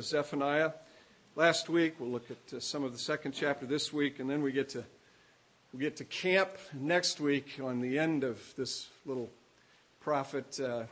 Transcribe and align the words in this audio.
Zephaniah. 0.00 0.72
Last 1.34 1.68
week, 1.68 1.94
we'll 1.98 2.10
look 2.10 2.30
at 2.30 2.56
uh, 2.56 2.60
some 2.60 2.84
of 2.84 2.92
the 2.92 2.98
second 2.98 3.32
chapter 3.32 3.64
this 3.66 3.92
week, 3.92 4.20
and 4.20 4.28
then 4.28 4.42
we 4.42 4.52
get 4.52 4.68
to 4.70 4.84
we 5.72 5.80
get 5.80 5.96
to 5.96 6.04
camp 6.04 6.50
next 6.74 7.20
week 7.20 7.58
on 7.62 7.80
the 7.80 7.98
end 7.98 8.24
of 8.24 8.38
this 8.56 8.88
little 9.06 9.30
prophet. 10.00 10.58
Uh, 10.60 10.84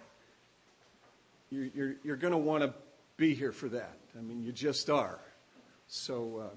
you, 1.50 1.70
you're 1.74 1.94
you're 2.04 2.16
going 2.16 2.32
to 2.32 2.38
want 2.38 2.62
to 2.62 2.72
be 3.16 3.34
here 3.34 3.52
for 3.52 3.68
that. 3.68 3.98
I 4.18 4.22
mean, 4.22 4.42
you 4.42 4.52
just 4.52 4.88
are. 4.88 5.18
So 5.88 6.50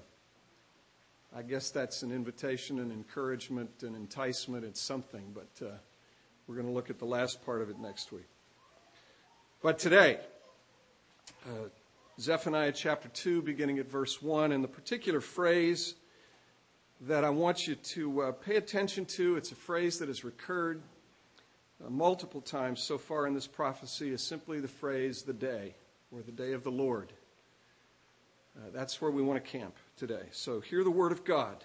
uh, 1.34 1.38
I 1.38 1.42
guess 1.42 1.70
that's 1.70 2.02
an 2.02 2.10
invitation, 2.10 2.78
an 2.78 2.90
encouragement, 2.90 3.82
an 3.82 3.94
enticement. 3.94 4.64
It's 4.64 4.80
something, 4.80 5.34
but 5.34 5.66
uh, 5.66 5.72
we're 6.46 6.56
going 6.56 6.66
to 6.66 6.72
look 6.72 6.90
at 6.90 6.98
the 6.98 7.04
last 7.06 7.44
part 7.44 7.62
of 7.62 7.70
it 7.70 7.78
next 7.78 8.12
week. 8.12 8.28
But 9.62 9.78
today, 9.78 10.18
uh, 11.46 11.68
Zephaniah 12.20 12.72
chapter 12.72 13.08
2, 13.08 13.40
beginning 13.40 13.78
at 13.78 13.90
verse 13.90 14.20
1, 14.20 14.52
and 14.52 14.62
the 14.62 14.68
particular 14.68 15.22
phrase 15.22 15.94
that 17.00 17.24
I 17.24 17.30
want 17.30 17.66
you 17.66 17.76
to 17.76 18.20
uh, 18.20 18.32
pay 18.32 18.56
attention 18.56 19.06
to, 19.16 19.36
it's 19.38 19.52
a 19.52 19.54
phrase 19.54 19.98
that 20.00 20.08
has 20.08 20.22
recurred 20.22 20.82
uh, 21.82 21.88
multiple 21.88 22.42
times 22.42 22.82
so 22.82 22.98
far 22.98 23.26
in 23.26 23.32
this 23.32 23.46
prophecy, 23.46 24.10
is 24.10 24.22
simply 24.22 24.60
the 24.60 24.68
phrase 24.68 25.22
the 25.22 25.32
day, 25.32 25.74
or 26.12 26.20
the 26.20 26.30
day 26.30 26.52
of 26.52 26.62
the 26.62 26.70
Lord. 26.70 27.10
Uh, 28.54 28.68
that's 28.70 29.00
where 29.00 29.10
we 29.10 29.22
want 29.22 29.42
to 29.42 29.50
camp 29.50 29.76
today. 29.96 30.26
So 30.30 30.60
hear 30.60 30.84
the 30.84 30.90
word 30.90 31.12
of 31.12 31.24
God. 31.24 31.64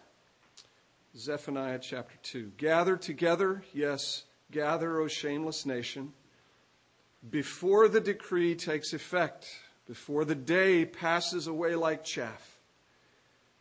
Zephaniah 1.18 1.80
chapter 1.80 2.16
2. 2.24 2.54
Gather 2.56 2.96
together, 2.96 3.62
yes, 3.74 4.24
gather, 4.52 5.02
O 5.02 5.10
shameless 5.10 5.66
nation, 5.66 6.14
before 7.30 7.90
the 7.90 8.00
decree 8.00 8.56
takes 8.56 8.94
effect 8.94 9.50
before 9.88 10.26
the 10.26 10.36
day 10.36 10.86
passes 10.86 11.48
away 11.48 11.76
like 11.76 12.04
chaff, 12.04 12.60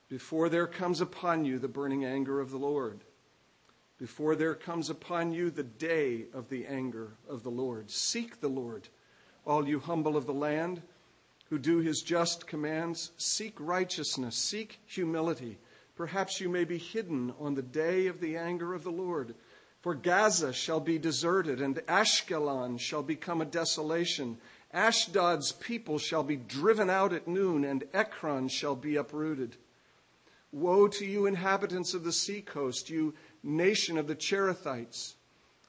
before 0.09 0.48
there 0.48 0.66
comes 0.66 1.00
upon 1.00 1.44
you 1.44 1.58
the 1.58 1.69
burning 1.69 2.05
anger 2.05 2.41
of 2.41 2.50
the 2.50 2.58
Lord, 2.58 3.00
before 3.98 4.34
there 4.34 4.55
comes 4.55 4.91
upon 4.91 5.33
you 5.33 5.50
the 5.50 5.62
day 5.62 6.25
of 6.33 6.48
the 6.48 6.66
anger 6.66 7.12
of 7.28 7.42
the 7.42 7.50
Lord. 7.50 7.91
Seek 7.91 8.41
the 8.41 8.48
Lord, 8.48 8.89
all 9.47 9.69
you 9.69 9.78
humble 9.78 10.16
of 10.16 10.27
the 10.27 10.34
land 10.34 10.83
who 11.50 11.58
do 11.58 11.78
his 11.78 12.00
just 12.00 12.47
commands. 12.47 13.12
Seek 13.16 13.55
righteousness, 13.59 14.36
seek 14.36 14.81
humility. 14.86 15.59
Perhaps 15.94 16.41
you 16.41 16.48
may 16.48 16.64
be 16.64 16.78
hidden 16.78 17.33
on 17.38 17.55
the 17.55 17.62
day 17.62 18.06
of 18.06 18.20
the 18.20 18.36
anger 18.36 18.75
of 18.75 18.83
the 18.83 18.91
Lord. 18.91 19.34
For 19.81 19.94
Gaza 19.94 20.53
shall 20.53 20.81
be 20.81 20.98
deserted, 20.98 21.61
and 21.61 21.77
Ashkelon 21.86 22.78
shall 22.81 23.03
become 23.03 23.41
a 23.41 23.47
desolation 23.47 24.38
Ashdod's 24.75 25.53
people 25.53 25.98
shall 25.98 26.25
be 26.25 26.36
driven 26.36 26.91
out 26.91 27.12
at 27.12 27.28
noon, 27.28 27.64
and 27.64 27.84
Ekron 27.94 28.48
shall 28.48 28.75
be 28.75 28.97
uprooted. 28.97 29.56
Woe 30.50 30.89
to 30.89 31.06
you, 31.06 31.27
inhabitants 31.27 31.94
of 31.94 32.03
the 32.03 32.12
seacoast, 32.12 32.91
you 32.91 33.14
nation 33.42 33.97
of 33.97 34.08
the 34.08 34.16
Cherethites. 34.16 35.14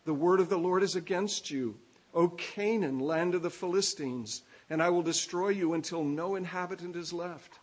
The 0.06 0.14
word 0.14 0.40
of 0.40 0.50
the 0.50 0.58
Lord 0.58 0.82
is 0.82 0.96
against 0.96 1.52
you, 1.52 1.78
O 2.16 2.30
Canaan, 2.30 3.00
land 3.00 3.36
of 3.36 3.44
the 3.44 3.50
Philistines, 3.52 4.42
and 4.70 4.82
I 4.82 4.90
will 4.90 5.04
destroy 5.04 5.50
you 5.50 5.74
until 5.74 6.04
no 6.04 6.36
inhabitant 6.36 6.96
is 6.96 7.14
left. 7.14 7.60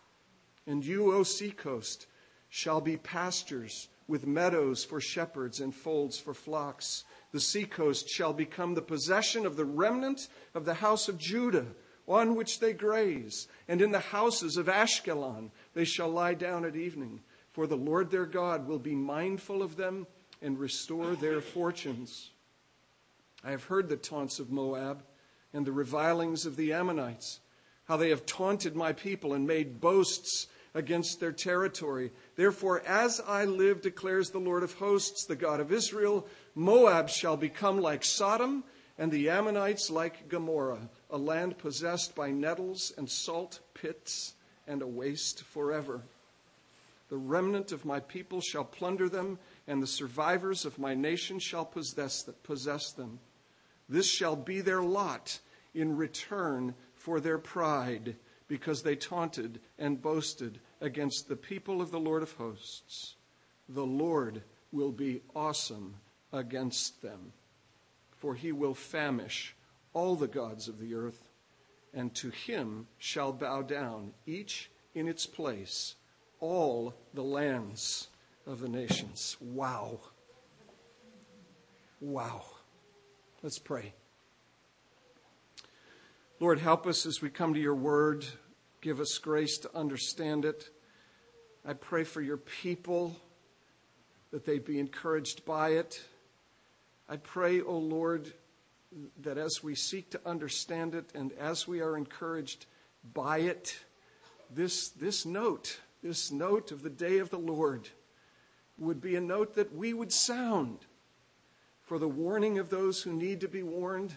And 0.65 0.85
you, 0.85 1.13
O 1.13 1.23
seacoast, 1.23 2.07
shall 2.49 2.79
be 2.79 2.95
pastures 2.95 3.89
with 4.07 4.27
meadows 4.27 4.83
for 4.83 4.99
shepherds 4.99 5.59
and 5.59 5.73
folds 5.73 6.17
for 6.17 6.33
flocks. 6.33 7.03
The 7.31 7.39
seacoast 7.39 8.09
shall 8.09 8.33
become 8.33 8.73
the 8.73 8.81
possession 8.81 9.45
of 9.45 9.55
the 9.55 9.65
remnant 9.65 10.27
of 10.53 10.65
the 10.65 10.75
house 10.75 11.07
of 11.07 11.17
Judah, 11.17 11.67
on 12.07 12.35
which 12.35 12.59
they 12.59 12.73
graze. 12.73 13.47
And 13.67 13.81
in 13.81 13.91
the 13.91 13.99
houses 13.99 14.57
of 14.57 14.67
Ashkelon 14.67 15.51
they 15.73 15.85
shall 15.85 16.09
lie 16.09 16.33
down 16.33 16.65
at 16.65 16.75
evening. 16.75 17.21
For 17.51 17.67
the 17.67 17.77
Lord 17.77 18.11
their 18.11 18.25
God 18.25 18.67
will 18.67 18.79
be 18.79 18.95
mindful 18.95 19.61
of 19.61 19.75
them 19.75 20.07
and 20.41 20.59
restore 20.59 21.15
their 21.15 21.39
fortunes. 21.39 22.31
I 23.43 23.51
have 23.51 23.65
heard 23.65 23.89
the 23.89 23.97
taunts 23.97 24.39
of 24.39 24.51
Moab 24.51 25.03
and 25.53 25.65
the 25.65 25.71
revilings 25.71 26.45
of 26.45 26.55
the 26.55 26.73
Ammonites, 26.73 27.39
how 27.85 27.97
they 27.97 28.09
have 28.09 28.25
taunted 28.25 28.75
my 28.75 28.91
people 28.91 29.33
and 29.33 29.45
made 29.45 29.79
boasts 29.79 30.47
against 30.75 31.19
their 31.19 31.31
territory. 31.31 32.11
Therefore, 32.35 32.81
as 32.85 33.21
I 33.21 33.45
live, 33.45 33.81
declares 33.81 34.29
the 34.29 34.39
Lord 34.39 34.63
of 34.63 34.73
hosts, 34.73 35.25
the 35.25 35.35
God 35.35 35.59
of 35.59 35.71
Israel, 35.71 36.27
Moab 36.55 37.09
shall 37.09 37.37
become 37.37 37.79
like 37.79 38.03
Sodom, 38.03 38.63
and 38.97 39.11
the 39.11 39.29
Ammonites 39.29 39.89
like 39.89 40.29
Gomorrah, 40.29 40.89
a 41.09 41.17
land 41.17 41.57
possessed 41.57 42.15
by 42.15 42.31
nettles 42.31 42.93
and 42.97 43.09
salt 43.09 43.59
pits, 43.73 44.33
and 44.67 44.81
a 44.81 44.87
waste 44.87 45.43
forever. 45.43 46.01
The 47.09 47.17
remnant 47.17 47.71
of 47.71 47.85
my 47.85 47.99
people 47.99 48.41
shall 48.41 48.63
plunder 48.63 49.09
them, 49.09 49.37
and 49.67 49.83
the 49.83 49.87
survivors 49.87 50.65
of 50.65 50.79
my 50.79 50.95
nation 50.95 51.37
shall 51.37 51.65
possess 51.65 52.23
them. 52.23 53.19
This 53.89 54.07
shall 54.07 54.35
be 54.35 54.61
their 54.61 54.81
lot 54.81 55.39
in 55.75 55.97
return 55.97 56.73
for 56.95 57.19
their 57.19 57.37
pride 57.37 58.15
because 58.53 58.83
they 58.83 58.95
taunted 58.95 59.59
and 59.79 59.99
boasted 59.99 60.59
against 60.79 61.27
the 61.27 61.35
people 61.35 61.81
of 61.81 61.89
the 61.89 61.99
Lord 61.99 62.21
of 62.21 62.33
hosts. 62.33 63.15
The 63.67 63.83
Lord 63.83 64.43
will 64.71 64.91
be 64.91 65.23
awesome 65.35 65.95
against 66.31 67.01
them, 67.01 67.33
for 68.11 68.35
he 68.35 68.51
will 68.51 68.75
famish 68.75 69.55
all 69.91 70.15
the 70.15 70.27
gods 70.27 70.67
of 70.67 70.77
the 70.77 70.93
earth, 70.93 71.31
and 71.95 72.13
to 72.13 72.29
him 72.29 72.85
shall 72.99 73.33
bow 73.33 73.63
down, 73.63 74.13
each 74.27 74.69
in 74.93 75.07
its 75.07 75.25
place, 75.25 75.95
all 76.39 76.93
the 77.15 77.23
lands 77.23 78.09
of 78.45 78.59
the 78.59 78.69
nations. 78.69 79.35
Wow. 79.41 79.99
Wow. 81.99 82.43
Let's 83.41 83.57
pray. 83.57 83.95
Lord, 86.39 86.59
help 86.59 86.85
us 86.85 87.07
as 87.07 87.19
we 87.19 87.31
come 87.31 87.55
to 87.55 87.59
your 87.59 87.73
word. 87.73 88.27
Give 88.83 88.99
us 88.99 89.17
grace 89.17 89.59
to 89.59 89.73
understand 89.73 90.43
it. 90.43 90.69
I 91.65 91.71
pray 91.71 92.03
for 92.03 92.21
your 92.21 92.35
people 92.35 93.15
that 94.31 94.43
they 94.43 94.59
be 94.59 94.77
encouraged 94.77 95.45
by 95.45 95.69
it. 95.69 96.03
I 97.07 97.15
pray, 97.15 97.61
O 97.61 97.67
oh 97.67 97.77
Lord, 97.77 98.33
that 99.21 99.37
as 99.37 99.63
we 99.63 99.73
seek 99.73 100.09
to 100.09 100.19
understand 100.25 100.95
it 100.95 101.13
and 101.15 101.31
as 101.39 101.65
we 101.65 101.79
are 101.79 101.95
encouraged 101.95 102.65
by 103.13 103.37
it, 103.37 103.79
this, 104.53 104.89
this 104.89 105.25
note, 105.25 105.79
this 106.03 106.29
note 106.29 106.73
of 106.73 106.83
the 106.83 106.89
day 106.89 107.19
of 107.19 107.29
the 107.29 107.39
Lord, 107.39 107.87
would 108.77 108.99
be 108.99 109.15
a 109.15 109.21
note 109.21 109.55
that 109.55 109.73
we 109.73 109.93
would 109.93 110.11
sound 110.11 110.79
for 111.83 111.97
the 111.97 112.09
warning 112.09 112.59
of 112.59 112.69
those 112.69 113.01
who 113.01 113.13
need 113.13 113.39
to 113.39 113.47
be 113.47 113.63
warned 113.63 114.13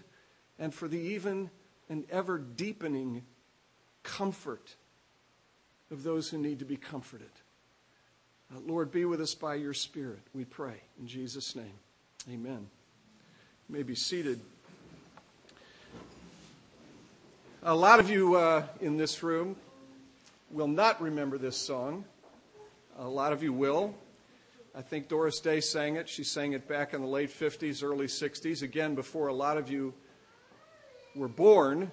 and 0.59 0.75
for 0.75 0.88
the 0.88 0.98
even 0.98 1.50
and 1.88 2.04
ever 2.10 2.37
deepening 2.37 3.22
comfort 4.06 4.77
of 5.91 6.05
those 6.05 6.28
who 6.28 6.39
need 6.39 6.61
to 6.61 6.65
be 6.65 6.77
comforted. 6.77 7.31
Uh, 8.55 8.61
Lord, 8.65 8.93
be 8.93 9.05
with 9.05 9.21
us 9.21 9.34
by 9.34 9.56
your 9.56 9.75
Spirit, 9.75 10.21
we 10.33 10.44
pray. 10.44 10.81
In 11.00 11.09
Jesus' 11.09 11.56
name, 11.56 11.75
amen. 12.31 12.69
You 13.69 13.77
may 13.77 13.83
be 13.83 13.97
seated. 13.97 14.41
A 17.65 17.75
lot 17.75 17.99
of 17.99 18.09
you 18.09 18.37
uh, 18.37 18.65
in 18.81 18.97
this 18.97 19.25
room 19.25 19.56
will 20.53 20.69
not 20.69 21.03
remember 21.03 21.37
this 21.37 21.56
song. 21.56 22.05
A 22.99 23.09
lot 23.09 23.33
of 23.33 23.43
you 23.43 23.53
will. 23.53 23.93
I 24.75 24.83
think 24.83 25.09
Doris 25.09 25.41
Day 25.41 25.61
sang 25.61 25.97
it. 25.97 26.09
She 26.09 26.22
sang 26.22 26.53
it 26.53 26.69
back 26.69 26.95
in 26.95 27.00
the 27.00 27.09
late 27.09 27.31
50s, 27.31 27.83
early 27.83 28.06
60s, 28.06 28.62
again, 28.62 28.95
before 28.95 29.27
a 29.27 29.34
lot 29.34 29.59
of 29.59 29.69
you 29.69 29.95
were 31.16 31.28
born. 31.28 31.91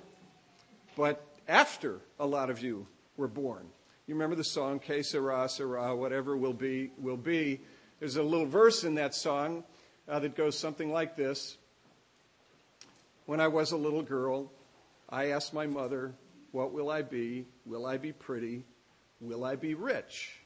But 0.95 1.25
after 1.47 2.01
a 2.19 2.25
lot 2.25 2.49
of 2.49 2.61
you 2.61 2.87
were 3.17 3.27
born. 3.27 3.67
You 4.07 4.15
remember 4.15 4.35
the 4.35 4.43
song, 4.43 4.79
Que 4.79 5.01
sera, 5.01 5.95
whatever 5.95 6.35
will 6.35 6.53
be, 6.53 6.91
will 6.97 7.17
be. 7.17 7.61
There's 7.99 8.17
a 8.17 8.23
little 8.23 8.45
verse 8.45 8.83
in 8.83 8.95
that 8.95 9.15
song 9.15 9.63
uh, 10.09 10.19
that 10.19 10.35
goes 10.35 10.57
something 10.57 10.91
like 10.91 11.15
this 11.15 11.57
When 13.25 13.39
I 13.39 13.47
was 13.47 13.71
a 13.71 13.77
little 13.77 14.01
girl, 14.01 14.51
I 15.09 15.31
asked 15.31 15.53
my 15.53 15.67
mother, 15.67 16.13
What 16.51 16.73
will 16.73 16.89
I 16.89 17.01
be? 17.01 17.45
Will 17.65 17.85
I 17.85 17.97
be 17.97 18.11
pretty? 18.11 18.65
Will 19.21 19.45
I 19.45 19.55
be 19.55 19.73
rich? 19.73 20.37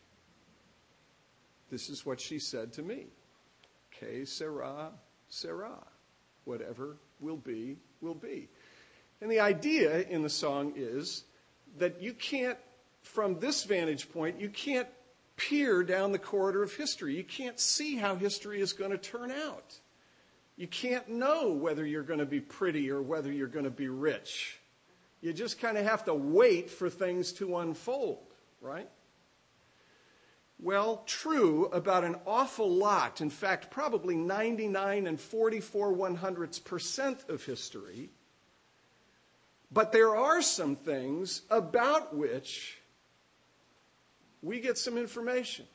This 1.72 1.90
is 1.90 2.06
what 2.06 2.20
she 2.20 2.38
said 2.38 2.74
to 2.74 2.84
me. 2.84 3.08
Que 3.92 4.26
sera. 4.26 4.92
Whatever 6.46 6.98
will 7.20 7.38
be, 7.38 7.78
will 8.02 8.14
be. 8.14 8.48
And 9.22 9.32
the 9.32 9.40
idea 9.40 10.02
in 10.02 10.22
the 10.22 10.30
song 10.30 10.74
is 10.76 11.24
that 11.78 12.02
you 12.02 12.14
can't, 12.14 12.58
from 13.02 13.40
this 13.40 13.64
vantage 13.64 14.12
point, 14.12 14.40
you 14.40 14.50
can't 14.50 14.88
peer 15.38 15.84
down 15.84 16.12
the 16.12 16.20
corridor 16.20 16.64
of 16.64 16.74
history. 16.74 17.16
You 17.16 17.24
can't 17.24 17.60
see 17.60 17.96
how 17.96 18.16
history 18.16 18.62
is 18.62 18.74
going 18.74 18.92
to 18.92 18.98
turn 18.98 19.32
out. 19.32 19.80
You 20.56 20.68
can't 20.68 21.08
know 21.08 21.52
whether 21.52 21.86
you're 21.86 22.04
going 22.04 22.20
to 22.20 22.26
be 22.26 22.40
pretty 22.40 22.90
or 22.90 23.02
whether 23.02 23.32
you're 23.32 23.48
going 23.48 23.66
to 23.66 23.72
be 23.72 23.90
rich. 23.90 24.60
You 25.22 25.34
just 25.34 25.60
kind 25.60 25.78
of 25.78 25.86
have 25.86 26.06
to 26.06 26.14
wait 26.14 26.70
for 26.70 26.90
things 26.90 27.32
to 27.34 27.58
unfold, 27.58 28.26
right? 28.62 28.90
Well, 30.60 31.04
true 31.06 31.66
about 31.68 32.04
an 32.04 32.16
awful 32.26 32.70
lot. 32.70 33.22
In 33.22 33.30
fact, 33.30 33.70
probably 33.70 34.16
99 34.16 35.06
and 35.06 35.20
44 35.20 35.94
one 35.94 36.16
hundredths 36.16 36.58
percent 36.58 37.24
of 37.30 37.44
history. 37.44 38.10
But 39.72 39.92
there 39.92 40.16
are 40.16 40.42
some 40.42 40.76
things 40.76 41.42
about 41.50 42.16
which 42.16 42.78
we 44.42 44.60
get 44.60 44.78
some 44.78 44.98
information. 44.98 45.66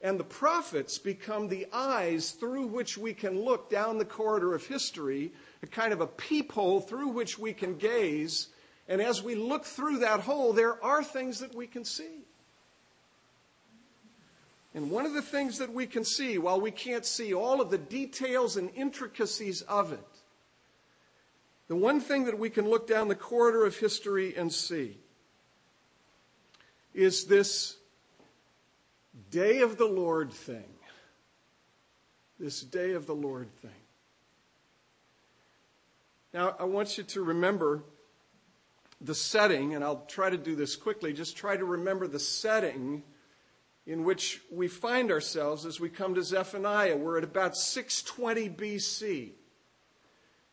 And 0.00 0.18
the 0.18 0.24
prophets 0.24 0.98
become 0.98 1.48
the 1.48 1.66
eyes 1.72 2.30
through 2.30 2.66
which 2.66 2.96
we 2.96 3.12
can 3.14 3.40
look 3.40 3.68
down 3.68 3.98
the 3.98 4.04
corridor 4.04 4.54
of 4.54 4.64
history, 4.64 5.32
a 5.62 5.66
kind 5.66 5.92
of 5.92 6.00
a 6.00 6.06
peephole 6.06 6.80
through 6.80 7.08
which 7.08 7.38
we 7.38 7.52
can 7.52 7.76
gaze. 7.76 8.48
And 8.88 9.02
as 9.02 9.22
we 9.22 9.34
look 9.34 9.64
through 9.64 9.98
that 9.98 10.20
hole, 10.20 10.52
there 10.52 10.82
are 10.84 11.02
things 11.02 11.40
that 11.40 11.54
we 11.54 11.66
can 11.66 11.84
see. 11.84 12.22
And 14.72 14.90
one 14.90 15.04
of 15.04 15.14
the 15.14 15.22
things 15.22 15.58
that 15.58 15.72
we 15.72 15.86
can 15.86 16.04
see, 16.04 16.38
while 16.38 16.60
we 16.60 16.70
can't 16.70 17.04
see 17.04 17.34
all 17.34 17.60
of 17.60 17.70
the 17.70 17.78
details 17.78 18.56
and 18.56 18.70
intricacies 18.76 19.62
of 19.62 19.92
it, 19.92 20.17
the 21.68 21.76
one 21.76 22.00
thing 22.00 22.24
that 22.24 22.38
we 22.38 22.50
can 22.50 22.68
look 22.68 22.86
down 22.86 23.08
the 23.08 23.14
corridor 23.14 23.64
of 23.64 23.76
history 23.76 24.34
and 24.36 24.52
see 24.52 24.96
is 26.94 27.24
this 27.26 27.76
day 29.30 29.60
of 29.60 29.76
the 29.76 29.86
Lord 29.86 30.32
thing. 30.32 30.64
This 32.40 32.62
day 32.62 32.92
of 32.92 33.06
the 33.06 33.14
Lord 33.14 33.54
thing. 33.60 33.70
Now, 36.32 36.56
I 36.58 36.64
want 36.64 36.98
you 36.98 37.04
to 37.04 37.22
remember 37.22 37.82
the 39.00 39.14
setting, 39.14 39.74
and 39.74 39.84
I'll 39.84 40.04
try 40.08 40.30
to 40.30 40.36
do 40.36 40.54
this 40.56 40.76
quickly. 40.76 41.12
Just 41.12 41.36
try 41.36 41.56
to 41.56 41.64
remember 41.64 42.06
the 42.06 42.18
setting 42.18 43.02
in 43.86 44.04
which 44.04 44.40
we 44.50 44.68
find 44.68 45.10
ourselves 45.10 45.64
as 45.64 45.80
we 45.80 45.88
come 45.88 46.14
to 46.14 46.22
Zephaniah. 46.22 46.96
We're 46.96 47.18
at 47.18 47.24
about 47.24 47.56
620 47.56 48.50
BC. 48.50 49.30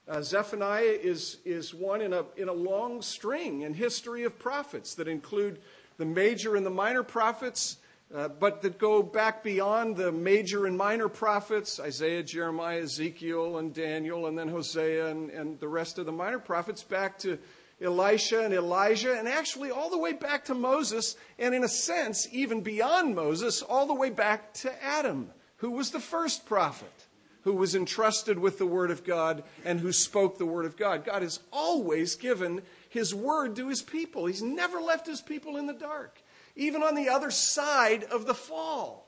Uh, 0.07 0.21
Zephaniah 0.21 0.83
is, 0.83 1.39
is 1.45 1.73
one 1.73 1.99
in 1.99 2.13
a, 2.13 2.25
in 2.37 2.47
a 2.47 2.53
long 2.53 3.01
string 3.01 3.61
in 3.61 3.73
history 3.73 4.23
of 4.23 4.37
prophets 4.37 4.93
that 4.95 5.07
include 5.07 5.59
the 5.97 6.05
major 6.05 6.55
and 6.55 6.63
the 6.63 6.69
minor 6.69 7.01
prophets, 7.01 7.77
uh, 8.13 8.27
but 8.27 8.61
that 8.61 8.77
go 8.77 9.01
back 9.01 9.43
beyond 9.43 9.97
the 9.97 10.11
major 10.11 10.67
and 10.67 10.77
minor 10.77 11.09
prophets 11.09 11.79
Isaiah, 11.79 12.21
Jeremiah, 12.21 12.83
Ezekiel, 12.83 13.57
and 13.57 13.73
Daniel, 13.73 14.27
and 14.27 14.37
then 14.37 14.47
Hosea 14.47 15.07
and, 15.07 15.31
and 15.31 15.59
the 15.59 15.67
rest 15.67 15.97
of 15.97 16.05
the 16.05 16.11
minor 16.11 16.39
prophets 16.39 16.83
back 16.83 17.17
to 17.19 17.39
Elisha 17.81 18.43
and 18.43 18.53
Elijah, 18.53 19.17
and 19.17 19.27
actually 19.27 19.71
all 19.71 19.89
the 19.89 19.97
way 19.97 20.13
back 20.13 20.45
to 20.45 20.53
Moses, 20.53 21.15
and 21.39 21.55
in 21.55 21.63
a 21.63 21.67
sense, 21.67 22.27
even 22.31 22.61
beyond 22.61 23.15
Moses, 23.15 23.63
all 23.63 23.87
the 23.87 23.95
way 23.95 24.11
back 24.11 24.53
to 24.53 24.83
Adam, 24.83 25.31
who 25.57 25.71
was 25.71 25.89
the 25.89 25.99
first 25.99 26.45
prophet 26.45 27.04
who 27.45 27.53
was 27.53 27.75
entrusted 27.75 28.39
with 28.39 28.57
the 28.57 28.65
Word 28.65 28.89
of 28.89 29.03
God 29.03 29.43
and 29.63 29.79
who 29.79 29.93
spoke 29.93 30.37
the 30.37 30.47
Word 30.47 30.65
of 30.65 30.75
God. 30.75 31.05
God 31.05 31.21
has 31.21 31.39
always 31.53 32.15
given 32.15 32.63
His 32.89 33.13
Word 33.13 33.55
to 33.55 33.69
His 33.69 33.83
people, 33.83 34.25
He's 34.25 34.41
never 34.41 34.81
left 34.81 35.07
His 35.07 35.21
people 35.21 35.55
in 35.55 35.67
the 35.67 35.73
dark. 35.73 36.21
Even 36.55 36.81
on 36.81 36.95
the 36.95 37.09
other 37.09 37.29
side 37.29 38.03
of 38.05 38.25
the 38.25 38.33
fall, 38.33 39.07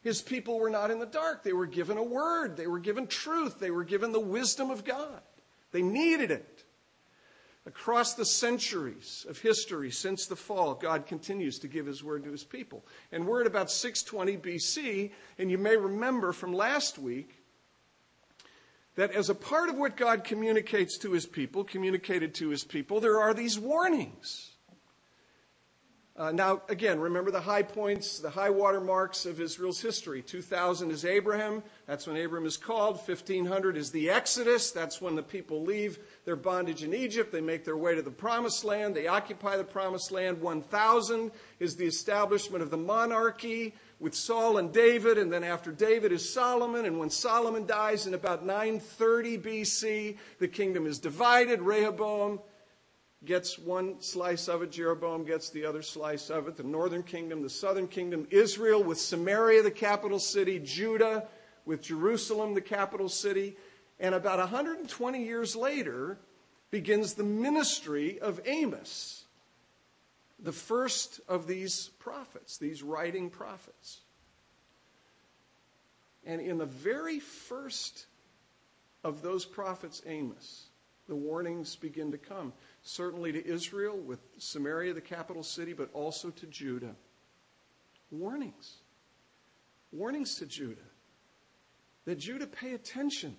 His 0.00 0.22
people 0.22 0.58
were 0.58 0.70
not 0.70 0.90
in 0.90 0.98
the 0.98 1.06
dark. 1.06 1.42
They 1.42 1.52
were 1.52 1.66
given 1.66 1.98
a 1.98 2.02
Word, 2.02 2.56
they 2.56 2.66
were 2.66 2.80
given 2.80 3.06
truth, 3.06 3.60
they 3.60 3.70
were 3.70 3.84
given 3.84 4.12
the 4.12 4.20
wisdom 4.20 4.70
of 4.70 4.82
God. 4.82 5.20
They 5.70 5.82
needed 5.82 6.30
it. 6.30 6.64
Across 7.66 8.14
the 8.14 8.26
centuries 8.26 9.24
of 9.28 9.38
history 9.38 9.90
since 9.90 10.26
the 10.26 10.36
fall, 10.36 10.74
God 10.74 11.06
continues 11.06 11.58
to 11.60 11.68
give 11.68 11.86
his 11.86 12.04
word 12.04 12.24
to 12.24 12.30
his 12.30 12.44
people. 12.44 12.84
And 13.10 13.26
we're 13.26 13.40
at 13.40 13.46
about 13.46 13.70
620 13.70 14.36
BC, 14.36 15.10
and 15.38 15.50
you 15.50 15.56
may 15.56 15.76
remember 15.76 16.32
from 16.32 16.52
last 16.52 16.98
week 16.98 17.42
that 18.96 19.12
as 19.12 19.30
a 19.30 19.34
part 19.34 19.70
of 19.70 19.76
what 19.76 19.96
God 19.96 20.24
communicates 20.24 20.98
to 20.98 21.12
his 21.12 21.24
people, 21.24 21.64
communicated 21.64 22.34
to 22.34 22.50
his 22.50 22.64
people, 22.64 23.00
there 23.00 23.18
are 23.18 23.32
these 23.32 23.58
warnings. 23.58 24.53
Uh, 26.16 26.30
now, 26.30 26.62
again, 26.68 27.00
remember 27.00 27.32
the 27.32 27.40
high 27.40 27.64
points, 27.64 28.20
the 28.20 28.30
high 28.30 28.50
water 28.50 28.80
marks 28.80 29.26
of 29.26 29.40
Israel's 29.40 29.80
history. 29.80 30.22
2000 30.22 30.92
is 30.92 31.04
Abraham. 31.04 31.60
That's 31.86 32.06
when 32.06 32.16
Abraham 32.16 32.46
is 32.46 32.56
called. 32.56 32.98
1500 32.98 33.76
is 33.76 33.90
the 33.90 34.10
Exodus. 34.10 34.70
That's 34.70 35.00
when 35.00 35.16
the 35.16 35.24
people 35.24 35.62
leave 35.62 35.98
their 36.24 36.36
bondage 36.36 36.84
in 36.84 36.94
Egypt. 36.94 37.32
They 37.32 37.40
make 37.40 37.64
their 37.64 37.76
way 37.76 37.96
to 37.96 38.02
the 38.02 38.12
promised 38.12 38.62
land. 38.64 38.94
They 38.94 39.08
occupy 39.08 39.56
the 39.56 39.64
promised 39.64 40.12
land. 40.12 40.40
1000 40.40 41.32
is 41.58 41.74
the 41.74 41.86
establishment 41.86 42.62
of 42.62 42.70
the 42.70 42.76
monarchy 42.76 43.74
with 43.98 44.14
Saul 44.14 44.58
and 44.58 44.72
David. 44.72 45.18
And 45.18 45.32
then 45.32 45.42
after 45.42 45.72
David 45.72 46.12
is 46.12 46.32
Solomon. 46.32 46.84
And 46.84 47.00
when 47.00 47.10
Solomon 47.10 47.66
dies 47.66 48.06
in 48.06 48.14
about 48.14 48.46
930 48.46 49.38
BC, 49.38 50.16
the 50.38 50.46
kingdom 50.46 50.86
is 50.86 51.00
divided. 51.00 51.60
Rehoboam 51.60 52.38
gets 53.26 53.58
one 53.58 54.00
slice 54.00 54.48
of 54.48 54.62
it, 54.62 54.72
Jeroboam 54.72 55.24
gets 55.24 55.50
the 55.50 55.64
other 55.64 55.82
slice 55.82 56.30
of 56.30 56.48
it, 56.48 56.56
the 56.56 56.62
northern 56.62 57.02
kingdom, 57.02 57.42
the 57.42 57.50
southern 57.50 57.88
kingdom, 57.88 58.26
Israel 58.30 58.82
with 58.82 58.98
Samaria, 58.98 59.62
the 59.62 59.70
capital 59.70 60.18
city, 60.18 60.58
Judah 60.58 61.26
with 61.64 61.82
Jerusalem, 61.82 62.54
the 62.54 62.60
capital 62.60 63.08
city. 63.08 63.56
And 64.00 64.14
about 64.14 64.38
120 64.38 65.24
years 65.24 65.54
later 65.54 66.18
begins 66.70 67.14
the 67.14 67.24
ministry 67.24 68.18
of 68.18 68.40
Amos, 68.44 69.24
the 70.38 70.52
first 70.52 71.20
of 71.28 71.46
these 71.46 71.90
prophets, 71.98 72.58
these 72.58 72.82
writing 72.82 73.30
prophets. 73.30 74.00
And 76.26 76.40
in 76.40 76.58
the 76.58 76.66
very 76.66 77.20
first 77.20 78.06
of 79.04 79.22
those 79.22 79.44
prophets, 79.44 80.02
Amos, 80.06 80.68
the 81.06 81.14
warnings 81.14 81.76
begin 81.76 82.10
to 82.12 82.18
come 82.18 82.52
certainly 82.84 83.32
to 83.32 83.44
Israel 83.44 83.96
with 83.96 84.20
Samaria, 84.38 84.94
the 84.94 85.00
capital 85.00 85.42
city, 85.42 85.72
but 85.72 85.90
also 85.92 86.30
to 86.30 86.46
Judah. 86.46 86.94
Warnings. 88.10 88.76
Warnings 89.90 90.36
to 90.36 90.46
Judah. 90.46 90.80
That 92.04 92.18
Judah 92.18 92.46
pay 92.46 92.74
attention. 92.74 93.36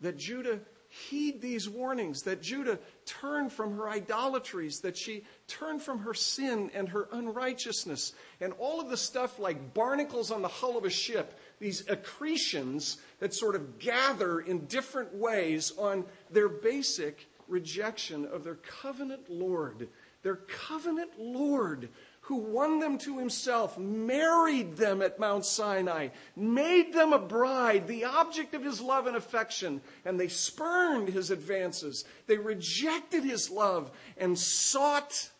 That 0.00 0.18
Judah 0.18 0.58
heed 0.92 1.40
these 1.40 1.70
warnings, 1.70 2.22
that 2.22 2.42
Judah 2.42 2.78
turn 3.06 3.48
from 3.48 3.76
her 3.76 3.88
idolatries, 3.88 4.80
that 4.80 4.96
she 4.96 5.24
turn 5.46 5.78
from 5.78 6.00
her 6.00 6.12
sin 6.12 6.70
and 6.74 6.86
her 6.90 7.08
unrighteousness, 7.12 8.12
and 8.42 8.52
all 8.58 8.78
of 8.78 8.90
the 8.90 8.96
stuff 8.96 9.38
like 9.38 9.72
barnacles 9.72 10.30
on 10.30 10.42
the 10.42 10.48
hull 10.48 10.76
of 10.76 10.84
a 10.84 10.90
ship, 10.90 11.38
these 11.60 11.82
accretions 11.88 12.98
that 13.20 13.32
sort 13.32 13.54
of 13.54 13.78
gather 13.78 14.40
in 14.40 14.66
different 14.66 15.14
ways 15.14 15.72
on 15.78 16.04
their 16.30 16.48
basic 16.48 17.26
rejection 17.52 18.24
of 18.24 18.42
their 18.42 18.56
covenant 18.56 19.28
Lord, 19.28 19.88
their 20.22 20.36
covenant 20.36 21.10
Lord 21.18 21.90
who 22.22 22.36
won 22.36 22.78
them 22.78 22.98
to 22.98 23.18
himself, 23.18 23.76
married 23.76 24.76
them 24.76 25.02
at 25.02 25.18
Mount 25.18 25.44
Sinai, 25.44 26.08
made 26.36 26.92
them 26.92 27.12
a 27.12 27.18
bride, 27.18 27.86
the 27.86 28.04
object 28.04 28.54
of 28.54 28.64
his 28.64 28.80
love 28.80 29.06
and 29.06 29.16
affection, 29.16 29.80
and 30.04 30.18
they 30.18 30.28
spurned 30.28 31.08
his 31.08 31.30
advances. 31.30 32.04
They 32.28 32.38
rejected 32.38 33.24
his 33.24 33.50
love 33.50 33.90
and 34.16 34.38
sought 34.38 35.30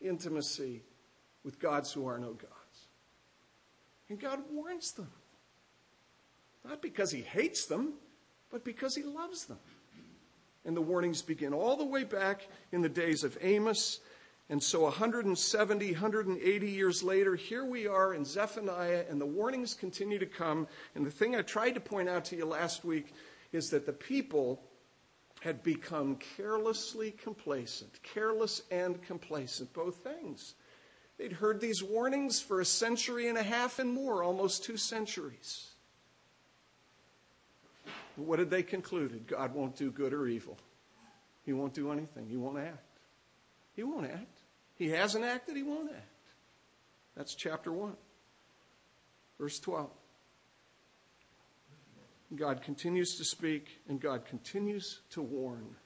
intimacy 0.00 0.82
with 1.44 1.60
gods 1.60 1.92
who 1.92 2.06
are 2.06 2.18
no 2.18 2.32
gods. 2.32 2.86
And 4.08 4.18
God 4.18 4.40
warns 4.50 4.92
them. 4.92 5.10
Not 6.64 6.80
because 6.80 7.10
he 7.10 7.20
hates 7.20 7.66
them, 7.66 7.92
but 8.50 8.64
because 8.64 8.94
he 8.94 9.02
loves 9.02 9.44
them. 9.44 9.58
And 10.68 10.76
the 10.76 10.82
warnings 10.82 11.22
begin 11.22 11.54
all 11.54 11.78
the 11.78 11.86
way 11.86 12.04
back 12.04 12.46
in 12.72 12.82
the 12.82 12.90
days 12.90 13.24
of 13.24 13.38
Amos. 13.40 14.00
And 14.50 14.62
so 14.62 14.82
170, 14.82 15.92
180 15.92 16.70
years 16.70 17.02
later, 17.02 17.36
here 17.36 17.64
we 17.64 17.86
are 17.86 18.12
in 18.12 18.26
Zephaniah, 18.26 19.06
and 19.08 19.18
the 19.18 19.24
warnings 19.24 19.72
continue 19.72 20.18
to 20.18 20.26
come. 20.26 20.68
And 20.94 21.06
the 21.06 21.10
thing 21.10 21.34
I 21.34 21.40
tried 21.40 21.70
to 21.70 21.80
point 21.80 22.10
out 22.10 22.26
to 22.26 22.36
you 22.36 22.44
last 22.44 22.84
week 22.84 23.14
is 23.50 23.70
that 23.70 23.86
the 23.86 23.94
people 23.94 24.60
had 25.40 25.62
become 25.62 26.16
carelessly 26.36 27.12
complacent, 27.12 28.02
careless 28.02 28.60
and 28.70 29.02
complacent, 29.02 29.72
both 29.72 30.04
things. 30.04 30.52
They'd 31.16 31.32
heard 31.32 31.62
these 31.62 31.82
warnings 31.82 32.42
for 32.42 32.60
a 32.60 32.66
century 32.66 33.28
and 33.28 33.38
a 33.38 33.42
half 33.42 33.78
and 33.78 33.90
more, 33.90 34.22
almost 34.22 34.64
two 34.64 34.76
centuries. 34.76 35.67
What 38.18 38.36
did 38.36 38.50
they 38.50 38.62
conclude? 38.62 39.26
God 39.26 39.54
won't 39.54 39.76
do 39.76 39.90
good 39.90 40.12
or 40.12 40.26
evil. 40.26 40.58
He 41.44 41.52
won't 41.52 41.72
do 41.72 41.92
anything. 41.92 42.26
He 42.28 42.36
won't 42.36 42.58
act. 42.58 42.98
He 43.74 43.82
won't 43.82 44.06
act. 44.06 44.40
He 44.74 44.90
hasn't 44.90 45.24
acted, 45.24 45.56
he 45.56 45.62
won't 45.62 45.90
act. 45.90 46.06
That's 47.16 47.34
chapter 47.34 47.72
1. 47.72 47.94
Verse 49.40 49.58
12. 49.60 49.90
God 52.36 52.62
continues 52.62 53.16
to 53.16 53.24
speak 53.24 53.80
and 53.88 54.00
God 54.00 54.24
continues 54.24 55.00
to 55.10 55.22
warn. 55.22 55.76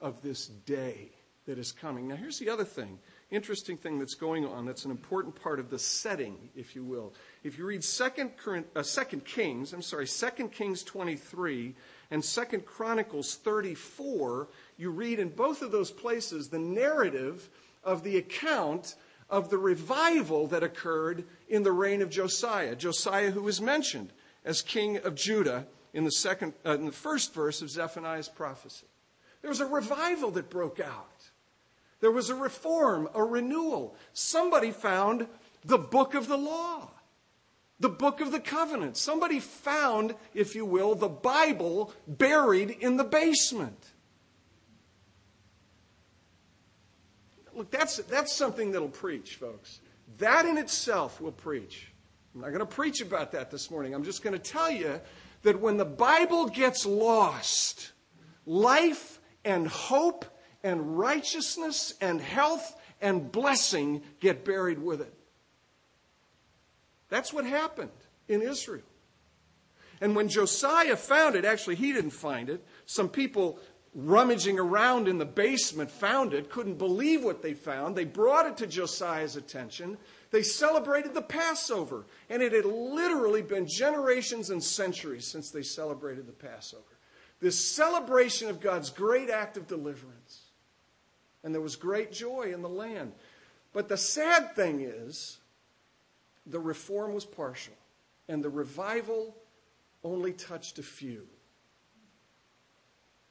of 0.00 0.20
this 0.22 0.46
day 0.46 1.08
that 1.46 1.58
is 1.58 1.72
coming. 1.72 2.08
Now, 2.08 2.16
here's 2.16 2.38
the 2.38 2.50
other 2.50 2.64
thing 2.64 2.98
interesting 3.30 3.76
thing 3.76 3.98
that's 3.98 4.14
going 4.14 4.46
on 4.46 4.66
that's 4.66 4.84
an 4.84 4.90
important 4.90 5.34
part 5.34 5.58
of 5.58 5.70
the 5.70 5.78
setting, 5.78 6.36
if 6.54 6.74
you 6.76 6.84
will. 6.84 7.12
If 7.42 7.58
you 7.58 7.66
read 7.66 7.80
2nd, 7.80 8.30
uh, 8.74 8.80
2nd 8.80 9.24
Kings, 9.24 9.72
I'm 9.72 9.82
sorry, 9.82 10.06
2nd 10.06 10.52
Kings 10.52 10.82
23 10.82 11.74
and 12.10 12.22
2nd 12.22 12.64
Chronicles 12.64 13.36
34, 13.36 14.48
you 14.76 14.90
read 14.90 15.18
in 15.18 15.28
both 15.30 15.62
of 15.62 15.72
those 15.72 15.90
places 15.90 16.48
the 16.48 16.58
narrative 16.58 17.48
of 17.82 18.02
the 18.02 18.16
account 18.16 18.96
of 19.30 19.50
the 19.50 19.58
revival 19.58 20.46
that 20.48 20.62
occurred 20.62 21.24
in 21.48 21.62
the 21.62 21.72
reign 21.72 22.02
of 22.02 22.10
Josiah. 22.10 22.76
Josiah, 22.76 23.30
who 23.30 23.48
is 23.48 23.60
mentioned 23.60 24.12
as 24.44 24.62
king 24.62 24.98
of 24.98 25.14
Judah 25.14 25.66
in 25.92 26.04
the, 26.04 26.10
second, 26.10 26.52
uh, 26.66 26.74
in 26.74 26.86
the 26.86 26.92
first 26.92 27.32
verse 27.32 27.62
of 27.62 27.70
Zephaniah's 27.70 28.28
prophecy. 28.28 28.86
There 29.40 29.48
was 29.48 29.60
a 29.60 29.66
revival 29.66 30.30
that 30.32 30.50
broke 30.50 30.80
out. 30.80 31.13
There 32.00 32.10
was 32.10 32.30
a 32.30 32.34
reform, 32.34 33.08
a 33.14 33.22
renewal. 33.22 33.96
Somebody 34.12 34.70
found 34.70 35.26
the 35.64 35.78
book 35.78 36.14
of 36.14 36.28
the 36.28 36.36
law, 36.36 36.90
the 37.80 37.88
book 37.88 38.20
of 38.20 38.32
the 38.32 38.40
covenant. 38.40 38.96
Somebody 38.96 39.40
found, 39.40 40.14
if 40.34 40.54
you 40.54 40.64
will, 40.64 40.94
the 40.94 41.08
Bible 41.08 41.92
buried 42.06 42.70
in 42.70 42.96
the 42.96 43.04
basement. 43.04 43.78
Look, 47.54 47.70
that's, 47.70 47.98
that's 47.98 48.32
something 48.32 48.72
that'll 48.72 48.88
preach, 48.88 49.36
folks. 49.36 49.80
That 50.18 50.44
in 50.44 50.58
itself 50.58 51.20
will 51.20 51.32
preach. 51.32 51.92
I'm 52.34 52.40
not 52.40 52.48
going 52.48 52.60
to 52.60 52.66
preach 52.66 53.00
about 53.00 53.32
that 53.32 53.50
this 53.50 53.70
morning. 53.70 53.94
I'm 53.94 54.04
just 54.04 54.22
going 54.22 54.32
to 54.32 54.42
tell 54.42 54.70
you 54.70 55.00
that 55.42 55.60
when 55.60 55.76
the 55.76 55.84
Bible 55.84 56.46
gets 56.46 56.84
lost, 56.84 57.92
life 58.44 59.20
and 59.44 59.68
hope 59.68 60.24
and 60.64 60.98
righteousness 60.98 61.94
and 62.00 62.20
health 62.20 62.74
and 63.00 63.30
blessing 63.30 64.02
get 64.18 64.44
buried 64.44 64.82
with 64.82 65.02
it. 65.02 65.14
That's 67.10 67.32
what 67.32 67.44
happened 67.44 67.90
in 68.26 68.42
Israel. 68.42 68.82
And 70.00 70.16
when 70.16 70.28
Josiah 70.28 70.96
found 70.96 71.36
it, 71.36 71.44
actually, 71.44 71.76
he 71.76 71.92
didn't 71.92 72.10
find 72.10 72.48
it. 72.48 72.64
Some 72.86 73.08
people 73.08 73.58
rummaging 73.94 74.58
around 74.58 75.06
in 75.06 75.18
the 75.18 75.24
basement 75.24 75.90
found 75.90 76.34
it, 76.34 76.50
couldn't 76.50 76.78
believe 76.78 77.22
what 77.22 77.42
they 77.42 77.54
found. 77.54 77.94
They 77.94 78.04
brought 78.04 78.46
it 78.46 78.56
to 78.56 78.66
Josiah's 78.66 79.36
attention. 79.36 79.96
They 80.32 80.42
celebrated 80.42 81.14
the 81.14 81.22
Passover. 81.22 82.06
And 82.28 82.42
it 82.42 82.52
had 82.52 82.64
literally 82.64 83.42
been 83.42 83.68
generations 83.68 84.50
and 84.50 84.64
centuries 84.64 85.26
since 85.26 85.50
they 85.50 85.62
celebrated 85.62 86.26
the 86.26 86.32
Passover. 86.32 86.82
This 87.40 87.58
celebration 87.58 88.48
of 88.48 88.60
God's 88.60 88.90
great 88.90 89.30
act 89.30 89.56
of 89.56 89.68
deliverance 89.68 90.43
and 91.44 91.54
there 91.54 91.60
was 91.60 91.76
great 91.76 92.10
joy 92.10 92.52
in 92.52 92.62
the 92.62 92.68
land. 92.68 93.12
But 93.72 93.88
the 93.88 93.96
sad 93.96 94.56
thing 94.56 94.80
is, 94.80 95.38
the 96.46 96.58
reform 96.58 97.14
was 97.14 97.24
partial, 97.24 97.74
and 98.28 98.42
the 98.42 98.50
revival 98.50 99.36
only 100.02 100.32
touched 100.32 100.78
a 100.78 100.82
few. 100.82 101.26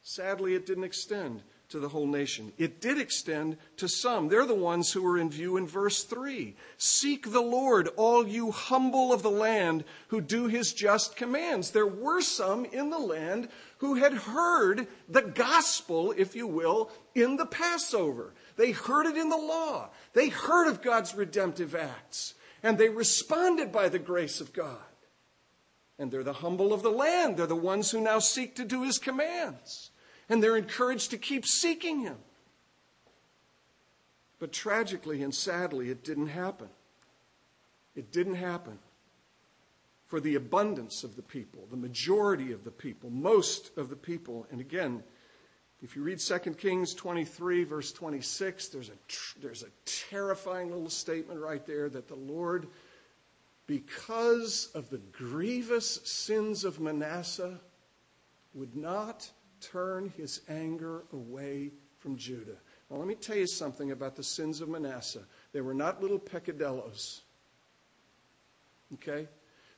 Sadly, 0.03 0.53
it 0.53 0.65
didn't 0.65 0.84
extend 0.84 1.41
to 1.70 1.79
the 1.79 1.89
whole 1.89 2.05
nation. 2.05 2.51
It 2.58 2.82
did 2.82 3.00
extend 3.00 3.58
to 3.77 3.88
some. 3.88 4.27
They're 4.27 4.46
the 4.46 4.53
ones 4.53 4.91
who 4.91 5.08
are 5.08 5.17
in 5.17 5.29
view 5.29 5.58
in 5.58 5.65
verse 5.65 6.03
3. 6.03 6.55
Seek 6.77 7.32
the 7.32 7.41
Lord, 7.41 7.88
all 7.96 8.27
you 8.27 8.51
humble 8.51 9.12
of 9.12 9.24
the 9.24 9.32
land 9.32 9.84
who 10.10 10.22
do 10.22 10.48
his 10.48 10.72
just 10.72 11.15
commands. 11.15 11.72
There 11.72 11.88
were 11.88 12.22
some 12.22 12.65
in 12.65 12.89
the 12.89 13.00
land 13.00 13.50
who 13.83 13.95
had 13.95 14.13
heard 14.13 14.87
the 15.09 15.21
gospel, 15.21 16.13
if 16.15 16.37
you 16.37 16.47
will, 16.47 16.89
in 17.13 17.35
the 17.35 17.45
Passover. 17.45 18.33
They 18.55 18.71
heard 18.71 19.07
it 19.07 19.17
in 19.17 19.27
the 19.27 19.35
law. 19.35 19.89
They 20.13 20.29
heard 20.29 20.69
of 20.69 20.81
God's 20.81 21.13
redemptive 21.13 21.75
acts. 21.75 22.33
And 22.63 22.77
they 22.77 22.87
responded 22.87 23.73
by 23.73 23.89
the 23.89 23.99
grace 23.99 24.39
of 24.39 24.53
God. 24.53 24.77
And 25.99 26.09
they're 26.09 26.23
the 26.23 26.31
humble 26.31 26.71
of 26.71 26.81
the 26.81 26.91
land. 26.91 27.35
They're 27.35 27.45
the 27.45 27.57
ones 27.57 27.91
who 27.91 27.99
now 27.99 28.19
seek 28.19 28.55
to 28.55 28.63
do 28.63 28.83
his 28.83 28.97
commands. 28.99 29.91
And 30.29 30.41
they're 30.41 30.55
encouraged 30.55 31.11
to 31.11 31.17
keep 31.17 31.45
seeking 31.45 31.99
him. 31.99 32.19
But 34.39 34.53
tragically 34.53 35.21
and 35.23 35.35
sadly, 35.35 35.89
it 35.89 36.05
didn't 36.05 36.27
happen. 36.27 36.69
It 37.97 38.13
didn't 38.13 38.35
happen 38.35 38.79
for 40.13 40.20
the 40.20 40.36
abundance 40.36 41.03
of 41.03 41.15
the 41.15 41.24
people, 41.24 41.65
the 41.72 41.75
majority 41.75 42.51
of 42.51 42.63
the 42.63 42.70
people, 42.70 43.10
most 43.10 43.75
of 43.79 43.89
the 43.89 43.96
people. 43.96 44.46
And 44.51 44.62
again, 44.62 45.01
if 45.82 45.96
you 45.96 46.03
read 46.03 46.20
2 46.20 46.38
Kings 46.53 46.93
23, 46.93 47.63
verse 47.63 47.91
26, 47.91 48.67
there's 48.67 48.89
a, 48.89 49.41
there's 49.41 49.63
a 49.63 49.72
terrifying 49.86 50.70
little 50.70 50.91
statement 50.91 51.39
right 51.39 51.65
there 51.65 51.89
that 51.89 52.08
the 52.08 52.13
Lord, 52.13 52.67
because 53.65 54.70
of 54.75 54.91
the 54.91 55.01
grievous 55.12 56.00
sins 56.03 56.63
of 56.63 56.79
Manasseh, 56.79 57.60
would 58.53 58.75
not 58.75 59.27
turn 59.62 60.13
his 60.15 60.41
anger 60.48 61.05
away 61.12 61.72
from 61.98 62.17
Judah. 62.17 62.58
Now, 62.91 62.98
let 62.98 63.08
me 63.08 63.15
tell 63.15 63.38
you 63.38 63.48
something 63.48 63.89
about 63.89 64.15
the 64.15 64.22
sins 64.22 64.62
of 64.62 64.70
Manasseh. 64.70 65.24
They 65.53 65.62
were 65.62 65.74
not 65.74 66.03
little 66.03 66.20
peccadillos. 66.20 67.22
Okay? 68.93 69.27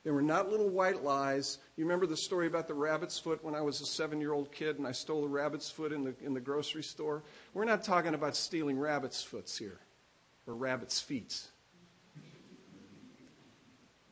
They 0.06 0.12
were 0.12 0.22
not 0.22 0.48
little 0.48 0.68
white 0.68 1.02
lies. 1.02 1.58
You 1.76 1.82
remember 1.82 2.06
the 2.06 2.16
story 2.16 2.46
about 2.46 2.68
the 2.68 2.74
rabbit's 2.74 3.18
foot 3.18 3.42
when 3.42 3.56
I 3.56 3.60
was 3.60 3.80
a 3.80 3.86
seven 3.86 4.20
year 4.20 4.32
old 4.32 4.52
kid 4.52 4.78
and 4.78 4.86
I 4.86 4.92
stole 4.92 5.24
a 5.24 5.28
rabbit's 5.28 5.68
foot 5.68 5.90
in 5.90 6.04
the, 6.04 6.14
in 6.22 6.32
the 6.32 6.38
grocery 6.38 6.84
store? 6.84 7.24
We're 7.54 7.64
not 7.64 7.82
talking 7.82 8.14
about 8.14 8.36
stealing 8.36 8.78
rabbit's 8.78 9.24
foots 9.24 9.58
here 9.58 9.80
or 10.46 10.54
rabbit's 10.54 11.00
feet. 11.00 11.48